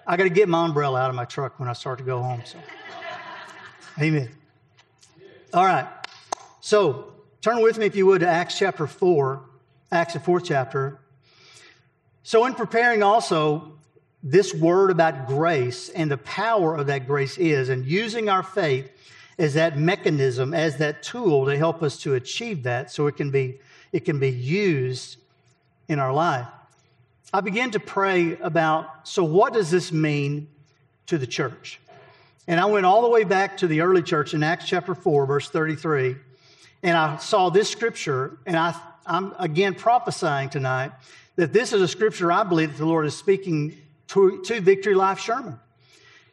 I 0.06 0.18
got 0.18 0.24
to 0.24 0.30
get 0.30 0.50
my 0.50 0.66
umbrella 0.66 1.00
out 1.00 1.10
of 1.10 1.16
my 1.16 1.26
truck 1.26 1.60
when 1.60 1.70
I 1.70 1.74
start 1.74 2.00
to 2.00 2.04
go 2.04 2.22
home. 2.22 2.42
So. 2.46 2.58
Amen. 4.00 4.30
All 5.54 5.66
right. 5.66 5.88
So 6.62 7.14
Turn 7.42 7.62
with 7.62 7.78
me, 7.78 7.86
if 7.86 7.96
you 7.96 8.06
would, 8.06 8.20
to 8.20 8.28
Acts 8.28 8.60
chapter 8.60 8.86
4, 8.86 9.42
Acts, 9.94 10.14
the 10.14 10.20
fourth 10.20 10.44
chapter. 10.44 11.00
So, 12.22 12.46
in 12.46 12.54
preparing 12.54 13.02
also 13.02 13.72
this 14.22 14.54
word 14.54 14.92
about 14.92 15.26
grace 15.26 15.88
and 15.88 16.12
the 16.12 16.18
power 16.18 16.76
of 16.76 16.88
that 16.88 17.08
grace 17.08 17.38
is, 17.38 17.70
and 17.70 17.86
using 17.86 18.28
our 18.28 18.44
faith 18.44 18.92
as 19.38 19.54
that 19.54 19.80
mechanism, 19.80 20.54
as 20.54 20.78
that 20.78 21.02
tool 21.02 21.46
to 21.46 21.58
help 21.58 21.82
us 21.82 21.98
to 22.02 22.16
achieve 22.16 22.64
that 22.64 22.92
so 22.92 23.08
it 23.08 23.16
can 23.16 23.32
be, 23.32 23.62
it 23.94 24.02
can 24.02 24.20
be 24.20 24.30
used 24.30 25.16
in 25.88 25.98
our 25.98 26.12
life. 26.12 26.48
I 27.32 27.40
began 27.40 27.72
to 27.72 27.80
pray 27.80 28.38
about 28.40 29.08
so, 29.08 29.24
what 29.24 29.54
does 29.54 29.72
this 29.72 29.94
mean 29.94 30.50
to 31.06 31.18
the 31.18 31.28
church? 31.28 31.80
And 32.50 32.60
I 32.60 32.66
went 32.66 32.86
all 32.86 33.02
the 33.02 33.10
way 33.10 33.24
back 33.24 33.56
to 33.58 33.68
the 33.68 33.80
early 33.80 34.04
church 34.04 34.34
in 34.34 34.44
Acts 34.44 34.68
chapter 34.68 34.94
4, 34.94 35.26
verse 35.26 35.50
33 35.50 36.18
and 36.84 36.98
I 36.98 37.18
saw 37.18 37.50
this 37.50 37.70
scripture, 37.70 38.38
and 38.46 38.56
I, 38.56 38.80
I'm 39.06 39.34
again 39.40 39.76
prophesying 39.76 40.50
tonight 40.50 40.92
that 41.36 41.54
this 41.54 41.74
is 41.74 41.82
a 41.82 41.88
scripture 41.88 42.32
I 42.32 42.44
believe 42.44 42.72
that 42.72 42.78
the 42.78 42.86
Lord 42.86 43.06
is 43.06 43.16
speaking 43.16 43.78
to, 44.10 44.42
to 44.44 44.62
Victory 44.62 44.94
Life 44.94 45.20
Sherman. 45.20 45.60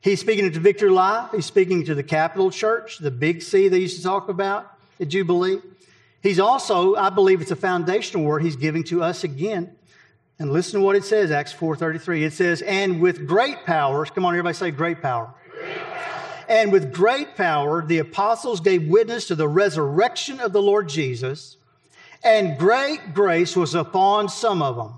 He's 0.01 0.21
speaking 0.21 0.51
to 0.51 0.61
Victory 0.61 0.91
Life. 0.91 1.31
He's 1.33 1.47
speaking 1.47 1.85
to 1.87 1.95
the 1.95 2.03
capital 2.03 2.51
church, 2.51 2.99
the 2.99 3.11
big 3.11 3.43
C 3.43 3.69
they 3.69 3.79
used 3.79 3.97
to 3.97 4.03
talk 4.03 4.29
about 4.29 4.73
at 5.01 5.09
Jubilee. 5.09 5.61
He's 6.23 6.39
also, 6.39 6.97
I 6.97 7.11
believe 7.11 7.41
it's 7.41 7.51
a 7.51 7.57
foundational 7.57 8.25
word 8.25 8.43
he's 8.43 8.57
giving 8.57 8.85
to 8.85 9.03
us 9.03 9.25
again. 9.25 9.75
And 10.39 10.53
listen 10.53 10.81
to 10.81 10.85
what 10.85 10.97
it 10.97 11.05
says, 11.05 11.31
Acts 11.31 11.55
4.33. 11.55 12.23
It 12.23 12.33
says, 12.33 12.63
and 12.63 13.01
with 13.01 13.27
great 13.27 13.65
powers, 13.65 14.11
come 14.11 14.25
on, 14.25 14.35
everybody 14.35 14.55
say 14.55 14.71
great 14.71 15.01
power. 15.01 15.33
Great 15.51 15.77
power. 15.77 15.96
And 16.49 16.71
with 16.71 16.93
great 16.93 17.37
power, 17.37 17.85
the 17.85 17.99
apostles 17.99 18.61
gave 18.61 18.89
witness 18.89 19.27
to 19.29 19.35
the 19.35 19.49
resurrection 19.49 20.41
of 20.41 20.53
the 20.53 20.63
Lord 20.63 20.89
Jesus, 20.89 21.57
and 22.23 22.59
great 22.59 23.15
grace 23.15 23.57
was 23.57 23.75
upon 23.75 24.29
some 24.29 24.63
of 24.63 24.77
them. 24.77 24.93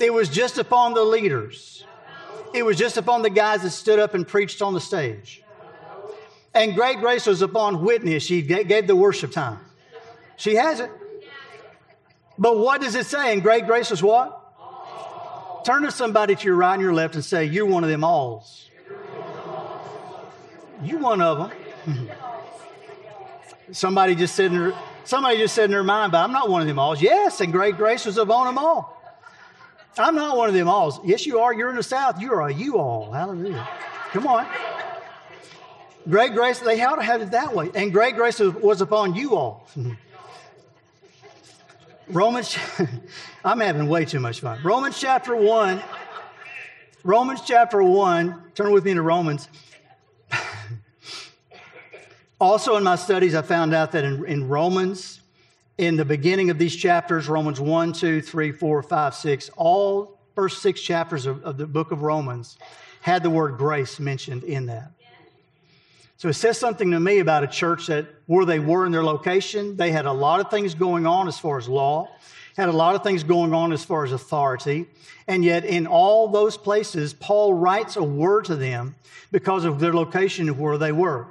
It 0.00 0.12
was 0.12 0.28
just 0.28 0.58
upon 0.58 0.94
the 0.94 1.02
leaders. 1.02 1.84
It 2.52 2.64
was 2.64 2.76
just 2.76 2.96
upon 2.96 3.22
the 3.22 3.30
guys 3.30 3.62
that 3.62 3.70
stood 3.70 3.98
up 3.98 4.14
and 4.14 4.26
preached 4.26 4.60
on 4.60 4.74
the 4.74 4.80
stage. 4.80 5.42
And 6.54 6.74
great 6.74 6.98
grace 6.98 7.26
was 7.26 7.40
upon 7.40 7.82
Whitney 7.82 8.18
she 8.18 8.42
gave 8.42 8.86
the 8.86 8.96
worship 8.96 9.32
time. 9.32 9.58
She 10.36 10.56
has 10.56 10.80
it. 10.80 10.90
But 12.38 12.58
what 12.58 12.80
does 12.80 12.94
it 12.94 13.06
say? 13.06 13.32
And 13.32 13.42
great 13.42 13.66
grace 13.66 13.90
was 13.90 14.02
what? 14.02 14.41
Turn 15.64 15.82
to 15.82 15.90
somebody 15.90 16.34
to 16.34 16.44
your 16.44 16.56
right 16.56 16.74
and 16.74 16.82
your 16.82 16.94
left 16.94 17.14
and 17.14 17.24
say, 17.24 17.44
You're 17.44 17.66
one 17.66 17.84
of 17.84 17.90
them 17.90 18.04
alls. 18.04 18.68
You 20.82 20.98
one 20.98 21.20
of 21.22 21.50
them. 21.86 22.08
somebody 23.72 24.14
just 24.14 24.34
said 24.34 24.46
in 24.46 24.58
their, 24.58 24.74
somebody 25.04 25.38
just 25.38 25.54
said 25.54 25.66
in 25.66 25.70
their 25.70 25.84
mind, 25.84 26.12
but 26.12 26.18
I'm 26.18 26.32
not 26.32 26.50
one 26.50 26.60
of 26.60 26.66
them 26.66 26.78
alls. 26.78 27.00
Yes, 27.00 27.40
and 27.40 27.52
great 27.52 27.76
grace 27.76 28.04
was 28.04 28.18
upon 28.18 28.46
them 28.46 28.58
all. 28.58 29.00
I'm 29.98 30.14
not 30.14 30.36
one 30.36 30.48
of 30.48 30.54
them 30.54 30.68
alls. 30.68 30.98
Yes, 31.04 31.26
you 31.26 31.40
are. 31.40 31.52
You're 31.52 31.70
in 31.70 31.76
the 31.76 31.82
South. 31.82 32.20
You 32.20 32.32
are 32.32 32.48
a 32.48 32.52
you 32.52 32.78
all. 32.78 33.12
Hallelujah. 33.12 33.68
Come 34.10 34.26
on. 34.26 34.46
Great 36.08 36.34
grace, 36.34 36.58
they 36.58 36.76
had 36.76 36.96
to 36.96 37.02
have 37.02 37.20
it 37.22 37.30
that 37.30 37.54
way. 37.54 37.70
And 37.74 37.92
great 37.92 38.16
grace 38.16 38.40
was 38.40 38.80
upon 38.80 39.14
you 39.14 39.36
all. 39.36 39.68
Romans, 42.08 42.56
I'm 43.44 43.60
having 43.60 43.88
way 43.88 44.04
too 44.04 44.20
much 44.20 44.40
fun. 44.40 44.60
Romans 44.62 44.98
chapter 44.98 45.36
1. 45.36 45.82
Romans 47.04 47.40
chapter 47.44 47.82
1. 47.82 48.52
Turn 48.54 48.72
with 48.72 48.84
me 48.84 48.94
to 48.94 49.02
Romans. 49.02 49.48
also, 52.40 52.76
in 52.76 52.84
my 52.84 52.96
studies, 52.96 53.34
I 53.34 53.42
found 53.42 53.74
out 53.74 53.92
that 53.92 54.04
in, 54.04 54.24
in, 54.26 54.48
Romans, 54.48 55.20
in 55.78 55.96
the 55.96 56.04
beginning 56.04 56.50
of 56.50 56.58
these 56.58 56.74
chapters, 56.74 57.28
Romans 57.28 57.60
1, 57.60 57.92
2, 57.92 58.20
3, 58.20 58.52
4, 58.52 58.82
5, 58.82 59.14
6, 59.14 59.50
all 59.56 60.18
first 60.34 60.62
six 60.62 60.80
chapters 60.80 61.26
of, 61.26 61.42
of 61.44 61.56
the 61.56 61.66
book 61.66 61.92
of 61.92 62.02
Romans 62.02 62.58
had 63.00 63.22
the 63.22 63.30
word 63.30 63.58
grace 63.58 64.00
mentioned 64.00 64.44
in 64.44 64.66
that. 64.66 64.92
So 66.22 66.28
it 66.28 66.34
says 66.34 66.56
something 66.56 66.92
to 66.92 67.00
me 67.00 67.18
about 67.18 67.42
a 67.42 67.48
church 67.48 67.88
that 67.88 68.06
where 68.26 68.44
they 68.44 68.60
were 68.60 68.86
in 68.86 68.92
their 68.92 69.02
location, 69.02 69.76
they 69.76 69.90
had 69.90 70.06
a 70.06 70.12
lot 70.12 70.38
of 70.38 70.52
things 70.52 70.72
going 70.72 71.04
on 71.04 71.26
as 71.26 71.36
far 71.36 71.58
as 71.58 71.68
law, 71.68 72.08
had 72.56 72.68
a 72.68 72.72
lot 72.72 72.94
of 72.94 73.02
things 73.02 73.24
going 73.24 73.52
on 73.52 73.72
as 73.72 73.84
far 73.84 74.04
as 74.04 74.12
authority. 74.12 74.86
And 75.26 75.44
yet, 75.44 75.64
in 75.64 75.88
all 75.88 76.28
those 76.28 76.56
places, 76.56 77.12
Paul 77.12 77.54
writes 77.54 77.96
a 77.96 78.04
word 78.04 78.44
to 78.44 78.54
them 78.54 78.94
because 79.32 79.64
of 79.64 79.80
their 79.80 79.92
location 79.92 80.48
of 80.48 80.60
where 80.60 80.78
they 80.78 80.92
were. 80.92 81.26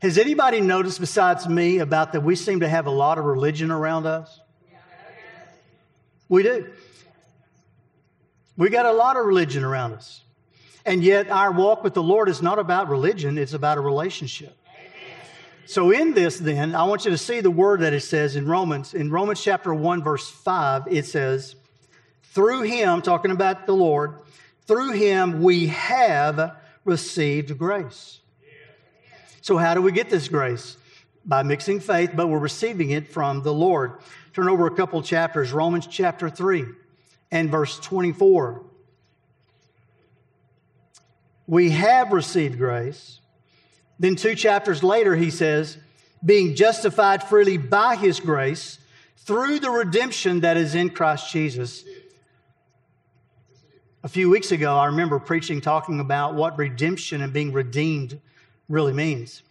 Has 0.00 0.16
anybody 0.16 0.62
noticed 0.62 1.00
besides 1.00 1.46
me 1.46 1.76
about 1.80 2.14
that 2.14 2.22
we 2.22 2.34
seem 2.34 2.60
to 2.60 2.68
have 2.70 2.86
a 2.86 2.90
lot 2.90 3.18
of 3.18 3.26
religion 3.26 3.70
around 3.70 4.06
us? 4.06 4.40
We 6.30 6.44
do. 6.44 6.66
We 8.56 8.70
got 8.70 8.86
a 8.86 8.92
lot 8.92 9.18
of 9.18 9.26
religion 9.26 9.64
around 9.64 9.92
us. 9.92 10.22
And 10.90 11.04
yet, 11.04 11.30
our 11.30 11.52
walk 11.52 11.84
with 11.84 11.94
the 11.94 12.02
Lord 12.02 12.28
is 12.28 12.42
not 12.42 12.58
about 12.58 12.88
religion, 12.88 13.38
it's 13.38 13.52
about 13.52 13.78
a 13.78 13.80
relationship. 13.80 14.56
So, 15.64 15.92
in 15.92 16.14
this, 16.14 16.40
then, 16.40 16.74
I 16.74 16.82
want 16.82 17.04
you 17.04 17.12
to 17.12 17.16
see 17.16 17.40
the 17.40 17.48
word 17.48 17.82
that 17.82 17.92
it 17.92 18.00
says 18.00 18.34
in 18.34 18.44
Romans. 18.44 18.92
In 18.92 19.08
Romans 19.08 19.40
chapter 19.40 19.72
1, 19.72 20.02
verse 20.02 20.28
5, 20.28 20.88
it 20.90 21.06
says, 21.06 21.54
Through 22.34 22.62
him, 22.62 23.02
talking 23.02 23.30
about 23.30 23.66
the 23.66 23.72
Lord, 23.72 24.16
through 24.66 24.90
him 24.90 25.44
we 25.44 25.68
have 25.68 26.56
received 26.84 27.56
grace. 27.56 28.18
So, 29.42 29.58
how 29.58 29.74
do 29.74 29.82
we 29.82 29.92
get 29.92 30.10
this 30.10 30.26
grace? 30.26 30.76
By 31.24 31.44
mixing 31.44 31.78
faith, 31.78 32.10
but 32.16 32.26
we're 32.26 32.40
receiving 32.40 32.90
it 32.90 33.06
from 33.06 33.44
the 33.44 33.54
Lord. 33.54 34.00
turn 34.32 34.48
over 34.48 34.66
a 34.66 34.74
couple 34.74 35.00
chapters, 35.04 35.52
Romans 35.52 35.86
chapter 35.86 36.28
3 36.28 36.64
and 37.30 37.48
verse 37.48 37.78
24. 37.78 38.64
We 41.50 41.70
have 41.70 42.12
received 42.12 42.58
grace. 42.58 43.18
Then, 43.98 44.14
two 44.14 44.36
chapters 44.36 44.84
later, 44.84 45.16
he 45.16 45.30
says, 45.30 45.78
being 46.24 46.54
justified 46.54 47.24
freely 47.24 47.56
by 47.56 47.96
his 47.96 48.20
grace 48.20 48.78
through 49.16 49.58
the 49.58 49.68
redemption 49.68 50.42
that 50.42 50.56
is 50.56 50.76
in 50.76 50.90
Christ 50.90 51.32
Jesus. 51.32 51.82
A 54.04 54.08
few 54.08 54.30
weeks 54.30 54.52
ago, 54.52 54.76
I 54.76 54.86
remember 54.86 55.18
preaching 55.18 55.60
talking 55.60 55.98
about 55.98 56.36
what 56.36 56.56
redemption 56.56 57.20
and 57.20 57.32
being 57.32 57.52
redeemed 57.52 58.20
really 58.68 58.92
means. 58.92 59.42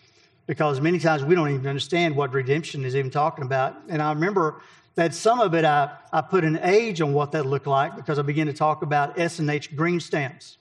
Because 0.46 0.79
many 0.79 1.00
times 1.00 1.25
we 1.25 1.36
don't 1.36 1.50
even 1.50 1.68
understand 1.68 2.15
what 2.15 2.32
redemption 2.32 2.86
is 2.86 2.96
even 2.96 3.12
talking 3.12 3.44
about. 3.44 3.75
And 3.89 4.01
I 4.01 4.13
remember 4.13 4.62
that 4.96 5.13
some 5.13 5.41
of 5.41 5.53
it 5.53 5.65
I, 5.65 5.91
I 6.13 6.22
put 6.22 6.46
an 6.46 6.60
age 6.63 7.01
on 7.01 7.12
what 7.12 7.34
that 7.34 7.46
looked 7.46 7.68
like 7.68 7.98
because 7.98 8.20
I 8.20 8.22
began 8.22 8.48
to 8.48 8.53
talk 8.53 8.84
about 8.84 9.20
S&H 9.20 9.75
green 9.75 10.00
stamps. 10.00 10.59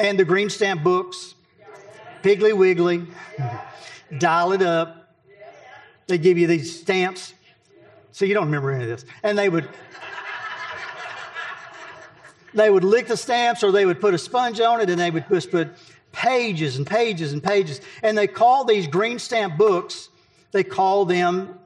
And 0.00 0.18
the 0.18 0.24
green 0.24 0.48
stamp 0.48 0.82
books, 0.82 1.34
Piggly 2.22 2.56
Wiggly, 2.56 3.06
dial 4.18 4.52
it 4.52 4.62
up. 4.62 5.14
They 6.06 6.18
give 6.18 6.38
you 6.38 6.46
these 6.46 6.80
stamps. 6.80 7.34
So 8.12 8.24
you 8.24 8.34
don't 8.34 8.46
remember 8.46 8.72
any 8.72 8.84
of 8.84 8.90
this. 8.90 9.04
And 9.22 9.38
they 9.38 9.48
would 9.48 9.68
they 12.52 12.68
would 12.68 12.82
lick 12.82 13.06
the 13.06 13.16
stamps 13.16 13.62
or 13.62 13.70
they 13.70 13.86
would 13.86 14.00
put 14.00 14.12
a 14.12 14.18
sponge 14.18 14.58
on 14.58 14.80
it 14.80 14.90
and 14.90 14.98
they 14.98 15.10
would 15.10 15.28
just 15.28 15.52
put 15.52 15.68
pages 16.10 16.78
and 16.78 16.86
pages 16.86 17.32
and 17.32 17.42
pages. 17.42 17.80
And 18.02 18.18
they 18.18 18.26
call 18.26 18.64
these 18.64 18.88
green 18.88 19.18
stamp 19.18 19.56
books, 19.56 20.08
they 20.50 20.64
call 20.64 21.04
them, 21.04 21.58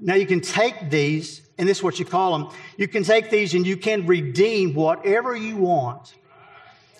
now 0.00 0.14
you 0.14 0.26
can 0.26 0.40
take 0.40 0.90
these, 0.90 1.42
and 1.56 1.68
this 1.68 1.78
is 1.78 1.82
what 1.82 1.98
you 1.98 2.04
call 2.04 2.38
them. 2.38 2.56
You 2.76 2.86
can 2.86 3.02
take 3.02 3.30
these 3.30 3.54
and 3.54 3.66
you 3.66 3.76
can 3.76 4.06
redeem 4.06 4.74
whatever 4.74 5.34
you 5.34 5.56
want 5.56 6.14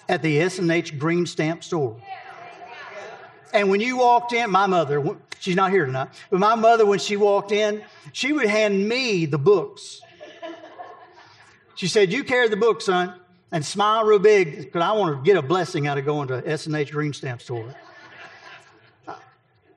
at 0.08 0.22
the 0.22 0.40
S&H 0.40 0.98
Green 0.98 1.26
Stamp 1.26 1.62
store. 1.62 1.96
And 3.52 3.70
when 3.70 3.80
you 3.80 3.98
walked 3.98 4.32
in, 4.32 4.50
my 4.50 4.66
mother, 4.66 5.16
she's 5.40 5.56
not 5.56 5.70
here 5.70 5.86
tonight, 5.86 6.08
but 6.30 6.40
my 6.40 6.54
mother, 6.54 6.84
when 6.84 6.98
she 6.98 7.16
walked 7.16 7.52
in, 7.52 7.82
she 8.12 8.32
would 8.32 8.46
hand 8.46 8.88
me 8.88 9.26
the 9.26 9.38
books. 9.38 10.00
She 11.74 11.88
said, 11.88 12.12
You 12.12 12.24
carry 12.24 12.48
the 12.48 12.56
book, 12.56 12.80
son, 12.80 13.14
and 13.52 13.64
smile 13.64 14.04
real 14.04 14.18
big 14.18 14.56
because 14.56 14.82
I 14.82 14.92
want 14.92 15.16
to 15.16 15.22
get 15.22 15.36
a 15.36 15.42
blessing 15.42 15.86
out 15.86 15.96
of 15.96 16.04
going 16.04 16.28
to 16.28 16.42
S&H 16.46 16.90
Green 16.90 17.12
Stamp 17.12 17.40
store. 17.40 17.74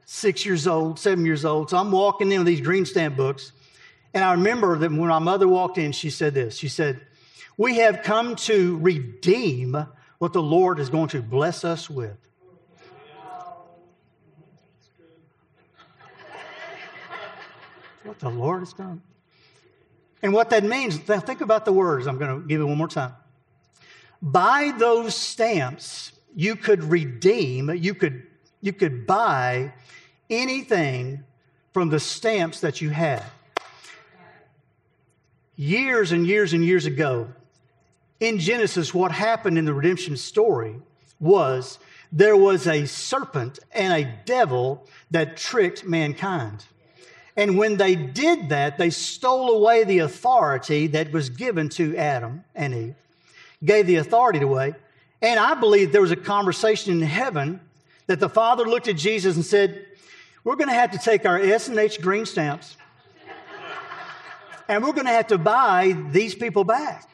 Six 0.05 0.45
years 0.45 0.67
old, 0.67 0.99
seven 0.99 1.25
years 1.25 1.45
old. 1.45 1.69
So 1.69 1.77
I'm 1.77 1.91
walking 1.91 2.31
in 2.31 2.39
with 2.39 2.47
these 2.47 2.59
green 2.59 2.85
stamp 2.85 3.15
books. 3.15 3.53
And 4.13 4.25
I 4.25 4.33
remember 4.33 4.77
that 4.77 4.91
when 4.91 5.07
my 5.07 5.19
mother 5.19 5.47
walked 5.47 5.77
in, 5.77 5.93
she 5.93 6.09
said 6.09 6.33
this. 6.33 6.57
She 6.57 6.67
said, 6.67 6.99
We 7.55 7.77
have 7.77 8.03
come 8.03 8.35
to 8.35 8.77
redeem 8.79 9.87
what 10.21 10.33
the 10.33 10.41
Lord 10.41 10.77
is 10.77 10.91
going 10.91 11.07
to 11.07 11.21
bless 11.23 11.65
us 11.65 11.89
with. 11.89 12.15
what 18.03 18.19
the 18.19 18.29
Lord 18.29 18.59
has 18.59 18.71
done. 18.71 19.01
And 20.21 20.31
what 20.31 20.51
that 20.51 20.63
means, 20.63 20.99
think 20.99 21.41
about 21.41 21.65
the 21.65 21.73
words. 21.73 22.05
I'm 22.05 22.19
going 22.19 22.39
to 22.39 22.47
give 22.47 22.61
it 22.61 22.65
one 22.65 22.77
more 22.77 22.87
time. 22.87 23.13
By 24.21 24.71
those 24.77 25.15
stamps, 25.15 26.11
you 26.35 26.55
could 26.55 26.83
redeem, 26.83 27.71
you 27.71 27.95
could, 27.95 28.21
you 28.61 28.73
could 28.73 29.07
buy 29.07 29.73
anything 30.29 31.23
from 31.73 31.89
the 31.89 31.99
stamps 31.99 32.59
that 32.59 32.79
you 32.79 32.91
had. 32.91 33.23
Years 35.55 36.11
and 36.11 36.27
years 36.27 36.53
and 36.53 36.63
years 36.63 36.85
ago, 36.85 37.33
in 38.21 38.37
Genesis, 38.37 38.93
what 38.93 39.11
happened 39.11 39.57
in 39.57 39.65
the 39.65 39.73
redemption 39.73 40.15
story 40.15 40.75
was 41.19 41.79
there 42.11 42.37
was 42.37 42.67
a 42.67 42.85
serpent 42.85 43.59
and 43.73 43.91
a 43.91 44.09
devil 44.25 44.87
that 45.09 45.35
tricked 45.35 45.85
mankind. 45.85 46.63
And 47.35 47.57
when 47.57 47.77
they 47.77 47.95
did 47.95 48.49
that, 48.49 48.77
they 48.77 48.91
stole 48.91 49.49
away 49.51 49.83
the 49.83 49.99
authority 49.99 50.87
that 50.87 51.11
was 51.11 51.29
given 51.29 51.67
to 51.69 51.97
Adam 51.97 52.43
and 52.53 52.73
Eve, 52.73 52.95
gave 53.63 53.87
the 53.87 53.95
authority 53.95 54.41
away. 54.41 54.75
And 55.21 55.39
I 55.39 55.55
believe 55.55 55.91
there 55.91 56.01
was 56.01 56.11
a 56.11 56.15
conversation 56.15 56.93
in 56.93 57.01
heaven 57.01 57.59
that 58.05 58.19
the 58.19 58.29
Father 58.29 58.65
looked 58.65 58.87
at 58.87 58.97
Jesus 58.97 59.35
and 59.35 59.45
said, 59.45 59.85
We're 60.43 60.57
going 60.57 60.69
to 60.69 60.75
have 60.75 60.91
to 60.91 60.99
take 60.99 61.25
our 61.25 61.39
S&H 61.39 62.01
green 62.01 62.25
stamps 62.25 62.77
and 64.67 64.83
we're 64.83 64.93
going 64.93 65.05
to 65.05 65.11
have 65.11 65.27
to 65.27 65.37
buy 65.37 65.97
these 66.11 66.35
people 66.35 66.63
back. 66.63 67.10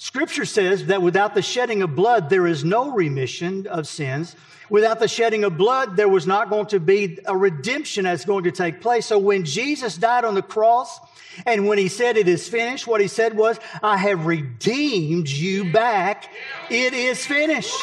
Scripture 0.00 0.44
says 0.44 0.86
that 0.86 1.02
without 1.02 1.34
the 1.34 1.42
shedding 1.42 1.82
of 1.82 1.96
blood, 1.96 2.30
there 2.30 2.46
is 2.46 2.64
no 2.64 2.92
remission 2.92 3.66
of 3.66 3.88
sins. 3.88 4.36
Without 4.70 5.00
the 5.00 5.08
shedding 5.08 5.42
of 5.42 5.58
blood, 5.58 5.96
there 5.96 6.08
was 6.08 6.24
not 6.24 6.50
going 6.50 6.66
to 6.66 6.78
be 6.78 7.18
a 7.26 7.36
redemption 7.36 8.04
that's 8.04 8.24
going 8.24 8.44
to 8.44 8.52
take 8.52 8.80
place. 8.80 9.06
So 9.06 9.18
when 9.18 9.44
Jesus 9.44 9.96
died 9.96 10.24
on 10.24 10.36
the 10.36 10.42
cross, 10.42 11.00
and 11.46 11.66
when 11.66 11.78
he 11.78 11.88
said 11.88 12.16
it 12.16 12.28
is 12.28 12.48
finished, 12.48 12.86
what 12.86 13.00
he 13.00 13.08
said 13.08 13.36
was, 13.36 13.58
I 13.82 13.96
have 13.96 14.24
redeemed 14.24 15.28
you 15.28 15.72
back. 15.72 16.32
It 16.70 16.94
is 16.94 17.26
finished. 17.26 17.74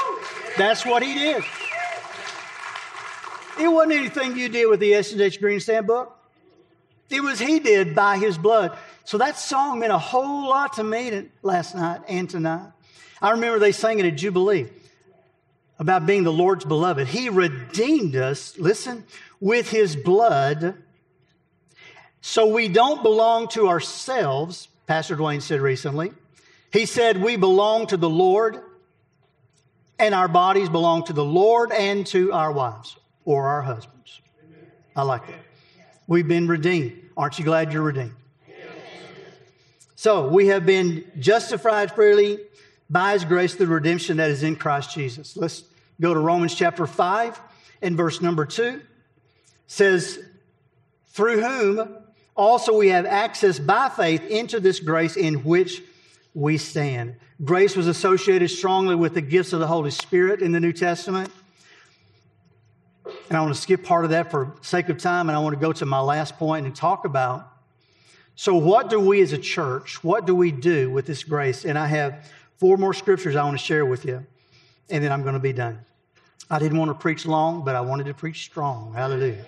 That's 0.58 0.86
what 0.86 1.04
he 1.04 1.14
did. 1.14 1.44
It 3.60 3.68
wasn't 3.68 3.94
anything 3.94 4.38
you 4.38 4.48
did 4.48 4.68
with 4.68 4.80
the 4.80 4.94
S&H 4.94 5.42
Green 5.42 5.60
Stamp 5.60 5.88
book. 5.88 6.18
It 7.10 7.22
was 7.22 7.40
he 7.40 7.60
did 7.60 7.94
by 7.94 8.18
his 8.18 8.38
blood. 8.38 8.78
So 9.06 9.20
that 9.20 9.38
song 9.38 9.80
meant 9.80 9.92
a 9.92 10.00
whole 10.00 10.50
lot 10.50 10.74
to 10.74 10.84
me 10.84 11.30
last 11.44 11.76
night 11.76 12.02
and 12.08 12.28
tonight. 12.28 12.72
I 13.22 13.32
remember 13.32 13.60
they 13.60 13.72
sang 13.72 14.00
it 14.00 14.06
at 14.06 14.16
Jubilee 14.16 14.68
about 15.78 16.08
being 16.08 16.24
the 16.24 16.34
Lord's 16.34 16.66
beloved. 16.66 17.08
He 17.08 17.30
redeemed 17.30 18.16
us, 18.16 18.58
listen, 18.58 19.06
with 19.40 19.70
his 19.70 19.96
blood. 19.96 20.76
So 22.22 22.48
we 22.48 22.68
don't 22.68 23.04
belong 23.04 23.48
to 23.50 23.68
ourselves, 23.68 24.70
Pastor 24.88 25.16
Dwayne 25.16 25.42
said 25.42 25.62
recently. 25.62 26.12
He 26.74 26.88
said 26.88 27.22
we 27.22 27.36
belong 27.36 27.86
to 27.88 27.98
the 27.98 28.10
Lord, 28.10 28.60
and 30.00 30.16
our 30.16 30.28
bodies 30.28 30.68
belong 30.68 31.06
to 31.06 31.14
the 31.14 31.24
Lord 31.24 31.72
and 31.72 32.08
to 32.08 32.34
our 32.34 32.52
wives 32.52 32.98
or 33.24 33.48
our 33.48 33.62
husbands. 33.62 34.20
I 34.96 35.04
like 35.04 35.28
that. 35.28 35.40
We've 36.08 36.28
been 36.28 36.48
redeemed. 36.48 37.02
Aren't 37.16 37.38
you 37.38 37.46
glad 37.46 37.72
you're 37.72 37.84
redeemed? 37.84 38.16
So 39.96 40.28
we 40.28 40.48
have 40.48 40.66
been 40.66 41.10
justified 41.20 41.92
freely 41.94 42.40
by 42.90 43.14
his 43.14 43.24
grace 43.24 43.56
through 43.56 43.68
redemption 43.68 44.18
that 44.18 44.30
is 44.30 44.44
in 44.44 44.58
Christ 44.58 44.94
Jesus. 44.94 45.38
Let's 45.38 45.64
go 46.02 46.14
to 46.14 46.20
Romans 46.20 46.54
chapter 46.54 46.86
5 46.86 47.40
and 47.82 47.96
verse 47.96 48.22
number 48.22 48.46
2. 48.46 48.82
says, 49.68 50.20
Through 51.08 51.42
whom 51.42 51.98
also 52.36 52.78
we 52.78 52.90
have 52.90 53.06
access 53.06 53.58
by 53.58 53.90
faith 53.90 54.26
into 54.28 54.60
this 54.60 54.82
grace 54.82 55.16
in 55.16 55.36
which 55.46 55.82
we 56.34 56.58
stand. 56.58 57.16
Grace 57.44 57.78
was 57.78 57.88
associated 57.88 58.50
strongly 58.50 58.96
with 58.96 59.14
the 59.14 59.22
gifts 59.22 59.54
of 59.54 59.60
the 59.62 59.68
Holy 59.68 59.92
Spirit 59.92 60.42
in 60.42 60.52
the 60.52 60.60
New 60.60 60.74
Testament. 60.74 61.32
And 63.30 63.38
I 63.38 63.42
want 63.42 63.56
to 63.56 63.62
skip 63.62 63.84
part 63.84 64.04
of 64.04 64.12
that 64.12 64.30
for 64.30 64.56
sake 64.62 64.90
of 64.90 64.98
time, 64.98 65.30
and 65.30 65.38
I 65.38 65.40
want 65.40 65.56
to 65.56 65.60
go 65.60 65.72
to 65.72 65.86
my 65.86 66.00
last 66.00 66.38
point 66.38 66.66
and 66.66 66.76
talk 66.76 67.06
about 67.06 67.55
so, 68.36 68.56
what 68.56 68.90
do 68.90 69.00
we 69.00 69.22
as 69.22 69.32
a 69.32 69.38
church, 69.38 70.04
what 70.04 70.26
do 70.26 70.36
we 70.36 70.52
do 70.52 70.90
with 70.90 71.06
this 71.06 71.24
grace? 71.24 71.64
And 71.64 71.78
I 71.78 71.88
have 71.88 72.30
four 72.58 72.78
more 72.78 72.94
scriptures 72.94 73.36
I 73.36 73.44
want 73.44 73.58
to 73.58 73.64
share 73.64 73.86
with 73.86 74.06
you, 74.06 74.26
and 74.90 75.04
then 75.04 75.12
I'm 75.12 75.22
going 75.22 75.36
to 75.36 75.40
be 75.40 75.54
done. 75.54 75.80
I 76.50 76.60
didn't 76.60 76.78
want 76.78 76.90
to 76.90 76.96
preach 76.96 77.26
long, 77.26 77.64
but 77.64 77.76
I 77.76 77.82
wanted 77.82 78.08
to 78.08 78.14
preach 78.14 78.44
strong. 78.44 78.94
Hallelujah. 78.94 79.46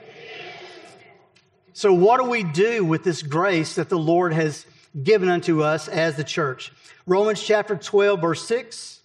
So, 1.73 1.93
what 1.93 2.19
do 2.21 2.29
we 2.29 2.43
do 2.43 2.85
with 2.85 3.03
this 3.03 3.21
grace 3.21 3.75
that 3.75 3.89
the 3.89 3.99
Lord 3.99 4.33
has 4.33 4.65
given 5.03 5.27
unto 5.27 5.63
us 5.63 5.87
as 5.89 6.15
the 6.15 6.23
church? 6.23 6.71
Romans 7.05 7.43
chapter 7.43 7.75
12, 7.75 8.21
verse 8.21 8.47
6 8.47 8.96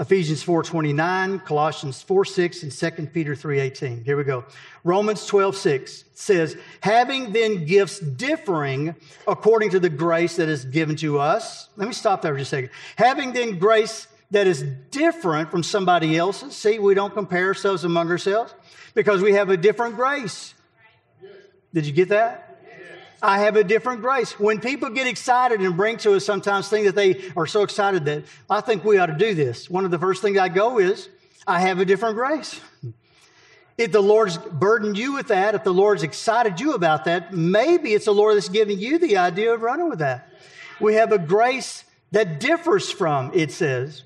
Ephesians 0.00 0.42
4:29, 0.42 1.40
Colossians 1.44 2.02
4:6, 2.02 2.62
and 2.62 2.72
2 2.72 3.12
Peter 3.12 3.34
3:18. 3.34 4.02
Here 4.02 4.16
we 4.16 4.24
go. 4.24 4.46
Romans 4.82 5.26
12:6 5.26 6.04
says, 6.14 6.56
"Having 6.80 7.32
then 7.32 7.66
gifts 7.66 7.98
differing 7.98 8.94
according 9.28 9.70
to 9.70 9.78
the 9.78 9.90
grace 9.90 10.36
that 10.36 10.48
is 10.48 10.64
given 10.64 10.96
to 10.96 11.18
us." 11.18 11.68
Let 11.76 11.86
me 11.86 11.92
stop 11.92 12.22
there 12.22 12.32
for 12.32 12.38
just 12.38 12.50
a 12.50 12.56
second. 12.56 12.70
Having 12.96 13.34
then 13.34 13.58
grace 13.58 14.06
that 14.30 14.46
is 14.46 14.62
different 14.90 15.50
from 15.50 15.62
somebody 15.62 16.16
else's. 16.16 16.56
See, 16.56 16.78
we 16.78 16.94
don't 16.94 17.12
compare 17.12 17.48
ourselves 17.48 17.84
among 17.84 18.10
ourselves 18.10 18.54
because 18.94 19.20
we 19.20 19.34
have 19.34 19.50
a 19.50 19.56
different 19.56 19.96
grace. 19.96 20.54
Did 21.74 21.84
you 21.84 21.92
get 21.92 22.08
that? 22.08 22.49
I 23.22 23.40
have 23.40 23.56
a 23.56 23.64
different 23.64 24.00
grace. 24.00 24.38
When 24.38 24.60
people 24.60 24.90
get 24.90 25.06
excited 25.06 25.60
and 25.60 25.76
bring 25.76 25.98
to 25.98 26.14
us 26.14 26.24
sometimes 26.24 26.68
things 26.68 26.86
that 26.86 26.94
they 26.94 27.30
are 27.36 27.46
so 27.46 27.62
excited 27.62 28.04
that 28.06 28.24
I 28.48 28.60
think 28.60 28.84
we 28.84 28.98
ought 28.98 29.06
to 29.06 29.14
do 29.14 29.34
this, 29.34 29.68
one 29.68 29.84
of 29.84 29.90
the 29.90 29.98
first 29.98 30.22
things 30.22 30.38
I 30.38 30.48
go 30.48 30.78
is, 30.78 31.08
I 31.46 31.60
have 31.60 31.80
a 31.80 31.84
different 31.84 32.16
grace. 32.16 32.60
if 33.76 33.92
the 33.92 34.00
Lord's 34.00 34.38
burdened 34.38 34.96
you 34.96 35.12
with 35.12 35.28
that, 35.28 35.54
if 35.54 35.64
the 35.64 35.74
Lord's 35.74 36.02
excited 36.02 36.60
you 36.60 36.74
about 36.74 37.04
that, 37.04 37.32
maybe 37.32 37.92
it's 37.92 38.06
the 38.06 38.14
Lord 38.14 38.36
that's 38.36 38.48
giving 38.48 38.78
you 38.78 38.98
the 38.98 39.18
idea 39.18 39.52
of 39.52 39.62
running 39.62 39.90
with 39.90 39.98
that. 39.98 40.28
We 40.80 40.94
have 40.94 41.12
a 41.12 41.18
grace 41.18 41.84
that 42.12 42.40
differs 42.40 42.90
from, 42.90 43.32
it 43.34 43.52
says. 43.52 44.04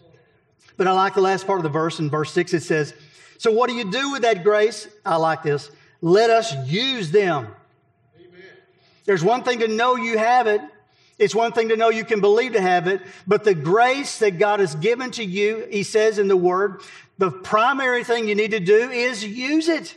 But 0.77 0.88
I 0.88 0.92
like 0.92 1.14
the 1.14 1.20
last 1.20 1.46
part 1.46 1.61
of 1.61 1.62
the 1.62 1.68
verse 1.68 2.00
in 2.00 2.11
verse 2.11 2.33
6. 2.33 2.55
It 2.55 2.62
says, 2.62 2.94
So 3.38 3.53
what 3.53 3.68
do 3.70 3.77
you 3.77 3.90
do 3.90 4.12
with 4.12 4.22
that 4.22 4.42
grace? 4.42 4.88
I 5.07 5.16
like 5.16 5.42
this. 5.42 5.70
Let 6.00 6.31
us 6.31 6.53
use 6.66 7.11
them. 7.11 7.48
There's 9.05 9.25
one 9.25 9.43
thing 9.43 9.61
to 9.61 9.69
know 9.69 9.97
you 9.97 10.19
have 10.19 10.47
it, 10.47 10.61
it's 11.19 11.35
one 11.35 11.53
thing 11.53 11.69
to 11.69 11.77
know 11.77 11.90
you 11.90 12.05
can 12.05 12.21
believe 12.21 12.55
to 12.55 12.61
have 12.61 12.88
it, 12.88 13.01
but 13.27 13.45
the 13.45 13.55
grace 13.55 14.19
that 14.19 14.38
God 14.38 14.61
has 14.61 14.75
given 14.75 15.11
to 15.12 15.25
you, 15.25 15.67
He 15.71 15.83
says 15.83 16.19
in 16.19 16.29
the 16.29 16.37
Word, 16.37 16.81
the 17.19 17.31
primary 17.31 18.03
thing 18.03 18.27
you 18.27 18.35
need 18.35 18.51
to 18.51 18.61
do 18.61 18.90
is 18.90 19.25
use 19.25 19.69
it. 19.69 19.97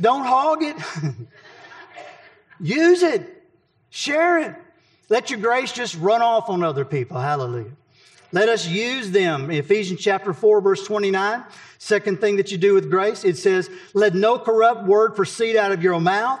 Don't 0.00 0.24
hog 0.24 0.62
it. 0.62 0.76
use 2.60 3.02
it. 3.02 3.42
Share 3.90 4.38
it. 4.38 4.54
Let 5.08 5.30
your 5.30 5.40
grace 5.40 5.72
just 5.72 5.96
run 5.96 6.22
off 6.22 6.48
on 6.48 6.62
other 6.62 6.84
people. 6.84 7.18
Hallelujah. 7.18 7.72
Let 8.32 8.48
us 8.48 8.66
use 8.66 9.10
them. 9.10 9.50
Ephesians 9.50 10.00
chapter 10.00 10.32
4, 10.32 10.60
verse 10.60 10.84
29. 10.86 11.44
Second 11.78 12.20
thing 12.20 12.36
that 12.36 12.52
you 12.52 12.58
do 12.58 12.74
with 12.74 12.90
grace, 12.90 13.24
it 13.24 13.36
says, 13.36 13.68
Let 13.92 14.14
no 14.14 14.38
corrupt 14.38 14.84
word 14.84 15.16
proceed 15.16 15.56
out 15.56 15.72
of 15.72 15.82
your 15.82 15.98
mouth, 16.00 16.40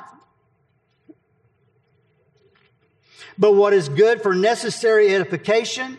but 3.40 3.54
what 3.54 3.72
is 3.72 3.88
good 3.88 4.22
for 4.22 4.34
necessary 4.34 5.12
edification 5.12 5.98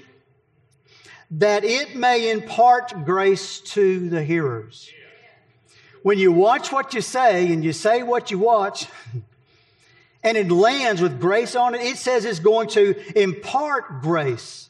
that 1.31 1.63
it 1.63 1.95
may 1.95 2.29
impart 2.29 3.05
grace 3.05 3.61
to 3.61 4.09
the 4.09 4.23
hearers. 4.23 4.89
When 6.03 6.19
you 6.19 6.31
watch 6.31 6.71
what 6.71 6.93
you 6.93 7.01
say 7.01 7.51
and 7.51 7.63
you 7.63 7.73
say 7.73 8.03
what 8.03 8.31
you 8.31 8.39
watch, 8.39 8.87
and 10.23 10.37
it 10.37 10.51
lands 10.51 11.01
with 11.01 11.19
grace 11.19 11.55
on 11.55 11.73
it, 11.73 11.81
it 11.81 11.97
says 11.97 12.25
it's 12.25 12.39
going 12.39 12.67
to 12.69 12.95
impart 13.19 14.01
grace 14.01 14.69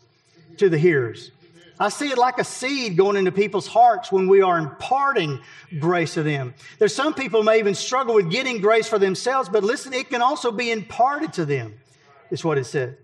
to 0.57 0.69
the 0.69 0.77
hearers. 0.77 1.31
I 1.79 1.89
see 1.89 2.11
it 2.11 2.17
like 2.19 2.37
a 2.37 2.43
seed 2.43 2.95
going 2.95 3.17
into 3.17 3.31
people's 3.31 3.65
hearts 3.65 4.11
when 4.11 4.27
we 4.27 4.43
are 4.43 4.59
imparting 4.59 5.39
grace 5.79 6.13
to 6.13 6.21
them. 6.21 6.53
There's 6.77 6.93
some 6.93 7.15
people 7.15 7.41
may 7.41 7.57
even 7.57 7.73
struggle 7.73 8.13
with 8.13 8.29
getting 8.29 8.61
grace 8.61 8.87
for 8.87 8.99
themselves, 8.99 9.49
but 9.49 9.63
listen, 9.63 9.91
it 9.91 10.09
can 10.09 10.21
also 10.21 10.51
be 10.51 10.69
imparted 10.69 11.33
to 11.33 11.45
them, 11.45 11.73
is 12.31 12.43
what 12.43 12.57
it 12.57 12.65
said. 12.65 12.97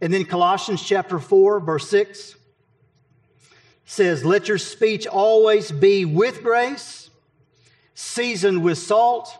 And 0.00 0.12
then 0.12 0.24
Colossians 0.24 0.82
chapter 0.82 1.18
4, 1.18 1.60
verse 1.60 1.88
6 1.88 2.36
says, 3.84 4.24
Let 4.24 4.48
your 4.48 4.58
speech 4.58 5.06
always 5.06 5.72
be 5.72 6.04
with 6.04 6.42
grace, 6.42 7.10
seasoned 7.94 8.62
with 8.62 8.78
salt. 8.78 9.36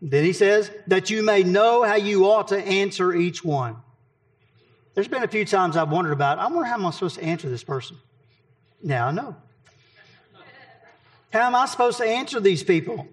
Then 0.00 0.24
he 0.24 0.32
says, 0.32 0.70
That 0.86 1.10
you 1.10 1.22
may 1.22 1.42
know 1.42 1.82
how 1.82 1.96
you 1.96 2.26
ought 2.26 2.48
to 2.48 2.58
answer 2.58 3.14
each 3.14 3.42
one. 3.42 3.76
There's 4.94 5.08
been 5.08 5.22
a 5.22 5.28
few 5.28 5.44
times 5.44 5.76
I've 5.76 5.90
wondered 5.90 6.12
about, 6.12 6.38
I 6.38 6.46
wonder 6.48 6.64
how 6.64 6.74
am 6.74 6.86
I 6.86 6.90
supposed 6.90 7.16
to 7.16 7.24
answer 7.24 7.48
this 7.48 7.64
person? 7.64 7.96
Now 8.82 9.08
I 9.08 9.10
know. 9.12 9.36
How 11.32 11.46
am 11.46 11.54
I 11.54 11.66
supposed 11.66 11.98
to 11.98 12.06
answer 12.06 12.40
these 12.40 12.62
people? 12.62 13.06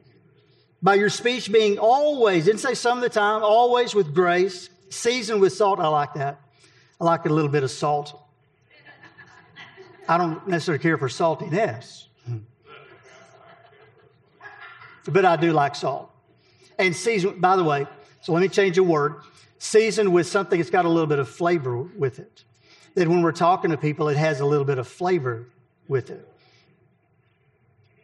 By 0.81 0.95
your 0.95 1.09
speech 1.09 1.51
being 1.51 1.79
always, 1.79 2.45
didn't 2.45 2.59
say 2.59 2.73
some 2.73 2.97
of 2.97 3.01
the 3.03 3.09
time, 3.09 3.43
always 3.43 3.95
with 3.95 4.13
grace, 4.13 4.69
seasoned 4.89 5.41
with 5.41 5.53
salt. 5.53 5.79
I 5.79 5.87
like 5.87 6.13
that. 6.15 6.39
I 6.99 7.03
like 7.05 7.25
a 7.25 7.29
little 7.29 7.49
bit 7.49 7.63
of 7.63 7.71
salt. 7.71 8.21
I 10.07 10.17
don't 10.17 10.47
necessarily 10.47 10.81
care 10.81 10.97
for 10.97 11.07
saltiness, 11.07 12.05
but 15.07 15.25
I 15.25 15.35
do 15.35 15.51
like 15.51 15.75
salt. 15.75 16.11
And 16.77 16.95
seasoned, 16.95 17.41
by 17.41 17.55
the 17.55 17.63
way, 17.63 17.87
so 18.21 18.33
let 18.33 18.41
me 18.41 18.47
change 18.47 18.77
a 18.77 18.83
word. 18.83 19.15
Seasoned 19.57 20.13
with 20.13 20.27
something 20.27 20.59
that's 20.59 20.69
got 20.69 20.85
a 20.85 20.89
little 20.89 21.07
bit 21.07 21.19
of 21.19 21.27
flavor 21.27 21.77
with 21.77 22.19
it. 22.19 22.43
That 22.93 23.07
when 23.07 23.23
we're 23.23 23.31
talking 23.31 23.71
to 23.71 23.77
people, 23.77 24.09
it 24.09 24.17
has 24.17 24.41
a 24.41 24.45
little 24.45 24.65
bit 24.65 24.77
of 24.77 24.87
flavor 24.87 25.47
with 25.87 26.11
it. 26.11 26.27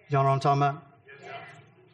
Y'all 0.10 0.23
know 0.23 0.29
what 0.29 0.36
I'm 0.36 0.39
talking 0.39 0.62
about? 0.62 0.90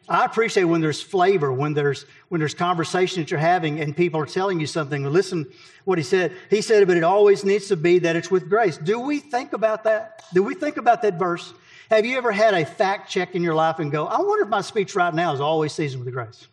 I 0.08 0.24
appreciate 0.24 0.64
when 0.64 0.80
there's 0.80 1.02
flavor, 1.02 1.52
when 1.52 1.74
there's 1.74 2.06
when 2.28 2.38
there's 2.38 2.54
conversation 2.54 3.22
that 3.22 3.30
you're 3.30 3.40
having 3.40 3.80
and 3.80 3.96
people 3.96 4.20
are 4.20 4.26
telling 4.26 4.58
you 4.58 4.66
something. 4.66 5.04
Listen 5.04 5.46
what 5.84 5.98
he 5.98 6.04
said. 6.04 6.32
He 6.50 6.62
said, 6.62 6.86
but 6.86 6.96
it 6.96 7.04
always 7.04 7.44
needs 7.44 7.68
to 7.68 7.76
be 7.76 7.98
that 8.00 8.16
it's 8.16 8.30
with 8.30 8.48
grace. 8.48 8.78
Do 8.78 9.00
we 9.00 9.18
think 9.20 9.52
about 9.52 9.84
that? 9.84 10.24
Do 10.32 10.42
we 10.42 10.54
think 10.54 10.76
about 10.76 11.02
that 11.02 11.18
verse? 11.18 11.52
Have 11.90 12.04
you 12.04 12.16
ever 12.18 12.32
had 12.32 12.54
a 12.54 12.64
fact 12.64 13.10
check 13.10 13.34
in 13.34 13.42
your 13.42 13.54
life 13.54 13.78
and 13.78 13.90
go, 13.90 14.06
I 14.06 14.20
wonder 14.20 14.44
if 14.44 14.48
my 14.48 14.60
speech 14.60 14.94
right 14.94 15.12
now 15.12 15.32
is 15.32 15.40
always 15.40 15.72
seasoned 15.72 16.04
with 16.04 16.12
grace? 16.12 16.46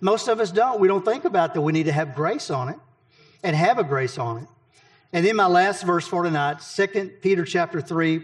Most 0.00 0.28
of 0.28 0.40
us 0.40 0.50
don't. 0.50 0.80
We 0.80 0.88
don't 0.88 1.04
think 1.04 1.24
about 1.24 1.54
that. 1.54 1.60
We 1.60 1.72
need 1.72 1.86
to 1.86 1.92
have 1.92 2.14
grace 2.14 2.50
on 2.50 2.68
it 2.68 2.76
and 3.42 3.54
have 3.56 3.78
a 3.78 3.84
grace 3.84 4.18
on 4.18 4.38
it. 4.38 4.48
And 5.12 5.24
then 5.24 5.36
my 5.36 5.46
last 5.46 5.84
verse 5.84 6.06
for 6.06 6.22
tonight, 6.22 6.58
2 6.60 7.18
Peter 7.22 7.44
chapter 7.44 7.80
3, 7.80 8.22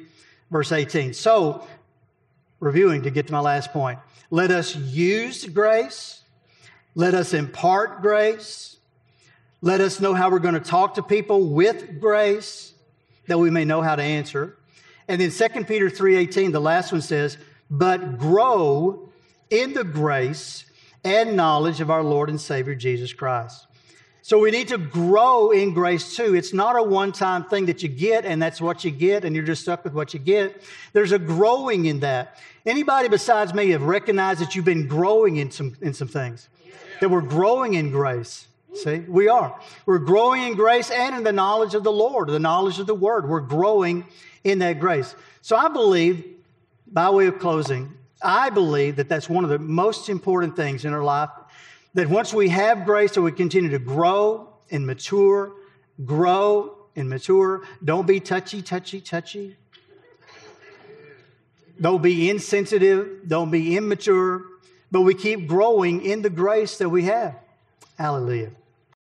verse 0.51 0.73
18. 0.73 1.15
So 1.15 1.67
reviewing 2.61 3.03
to 3.03 3.11
get 3.11 3.27
to 3.27 3.33
my 3.33 3.41
last 3.41 3.73
point. 3.73 3.99
Let 4.31 4.51
us 4.51 4.75
use 4.77 5.45
grace. 5.47 6.23
Let 6.95 7.15
us 7.15 7.33
impart 7.33 8.03
grace. 8.03 8.77
Let 9.63 9.81
us 9.81 10.01
know 10.01 10.15
how 10.15 10.31
we're 10.31 10.41
going 10.41 10.55
to 10.55 10.61
talk 10.61 10.95
to 10.95 11.03
people 11.03 11.49
with 11.49 12.01
grace 12.01 12.75
that 13.29 13.39
we 13.39 13.51
may 13.51 13.65
know 13.65 13.83
how 13.83 13.95
to 13.95 14.03
answer. 14.03 14.57
And 15.07 15.21
then 15.21 15.31
2 15.31 15.67
Peter 15.67 15.89
3:18, 15.89 16.53
the 16.53 16.61
last 16.61 16.93
one 16.93 17.01
says, 17.01 17.39
"But 17.71 18.19
grow 18.19 19.09
in 19.51 19.75
the 19.75 19.85
grace 19.85 20.65
and 21.05 21.37
knowledge 21.37 21.81
of 21.81 21.91
our 21.91 22.03
Lord 22.03 22.29
and 22.29 22.41
Savior 22.41 22.75
Jesus 22.75 23.13
Christ." 23.13 23.68
So 24.29 24.39
we 24.39 24.51
need 24.51 24.69
to 24.69 24.77
grow 24.77 25.53
in 25.53 25.73
grace 25.73 26.15
too. 26.15 26.35
It's 26.35 26.53
not 26.53 26.77
a 26.77 26.83
one 26.83 27.13
time 27.13 27.45
thing 27.45 27.65
that 27.65 27.83
you 27.83 27.89
get 27.89 28.27
and 28.27 28.43
that's 28.43 28.61
what 28.61 28.85
you 28.85 28.91
get 28.91 29.25
and 29.25 29.35
you're 29.35 29.43
just 29.43 29.63
stuck 29.63 29.85
with 29.85 29.95
what 29.95 30.13
you 30.13 30.21
get. 30.21 30.63
There's 30.93 31.13
a 31.13 31.19
growing 31.19 31.87
in 31.87 32.01
that. 32.01 32.37
Anybody 32.67 33.09
besides 33.09 33.55
me 33.55 33.71
have 33.71 33.81
recognized 33.81 34.43
that 34.43 34.55
you've 34.55 34.67
been 34.67 34.87
growing 34.87 35.37
in 35.37 35.51
some, 35.51 35.75
in 35.81 35.95
some 35.95 36.09
things? 36.09 36.51
That 37.01 37.09
we're 37.09 37.23
growing 37.23 37.73
in 37.73 37.91
grace. 37.91 38.49
See, 38.75 38.99
we 38.99 39.29
are. 39.29 39.59
We're 39.87 39.99
growing 39.99 40.43
in 40.43 40.57
grace 40.57 40.91
and 40.91 41.17
in 41.17 41.25
the 41.25 41.33
knowledge 41.33 41.73
of 41.73 41.83
the 41.83 41.91
Lord, 41.91 42.29
the 42.29 42.39
knowledge 42.39 42.79
of 42.81 42.87
the 42.87 42.95
Word. 42.95 43.27
We're 43.27 43.41
growing 43.41 44.05
in 44.45 44.59
that 44.59 44.79
grace. 44.79 45.15
So 45.41 45.57
I 45.57 45.69
believe, 45.69 46.23
by 46.87 47.09
way 47.09 47.29
of 47.29 47.39
closing, 47.39 47.95
I 48.21 48.51
believe 48.51 48.97
that 48.97 49.09
that's 49.09 49.31
one 49.31 49.45
of 49.45 49.49
the 49.49 49.59
most 49.59 50.11
important 50.11 50.55
things 50.55 50.85
in 50.85 50.93
our 50.93 51.03
life 51.03 51.31
that 51.99 52.09
once 52.09 52.33
we 52.33 52.49
have 52.49 52.85
grace, 52.85 53.15
that 53.15 53.23
we 53.23 53.33
continue 53.33 53.71
to 53.71 53.79
grow 53.81 54.49
and 54.71 54.87
mature, 54.87 55.53
grow 56.05 56.77
and 56.95 57.11
mature. 57.11 57.65
Don't 57.85 58.07
be 58.07 58.21
touchy, 58.21 58.63
touchy, 58.63 59.01
touchy. 59.01 59.57
Don't 61.81 62.01
be 62.01 62.31
insensitive. 62.31 63.27
Don't 63.27 63.51
be 63.51 63.77
immature. 63.77 64.45
But 64.93 65.01
we 65.01 65.15
keep 65.15 65.49
growing 65.49 66.05
in 66.05 66.23
the 66.23 66.31
grace 66.31 66.79
that 66.79 66.89
we 66.89 67.03
have. 67.03 67.35
Hallelujah. 67.99 68.53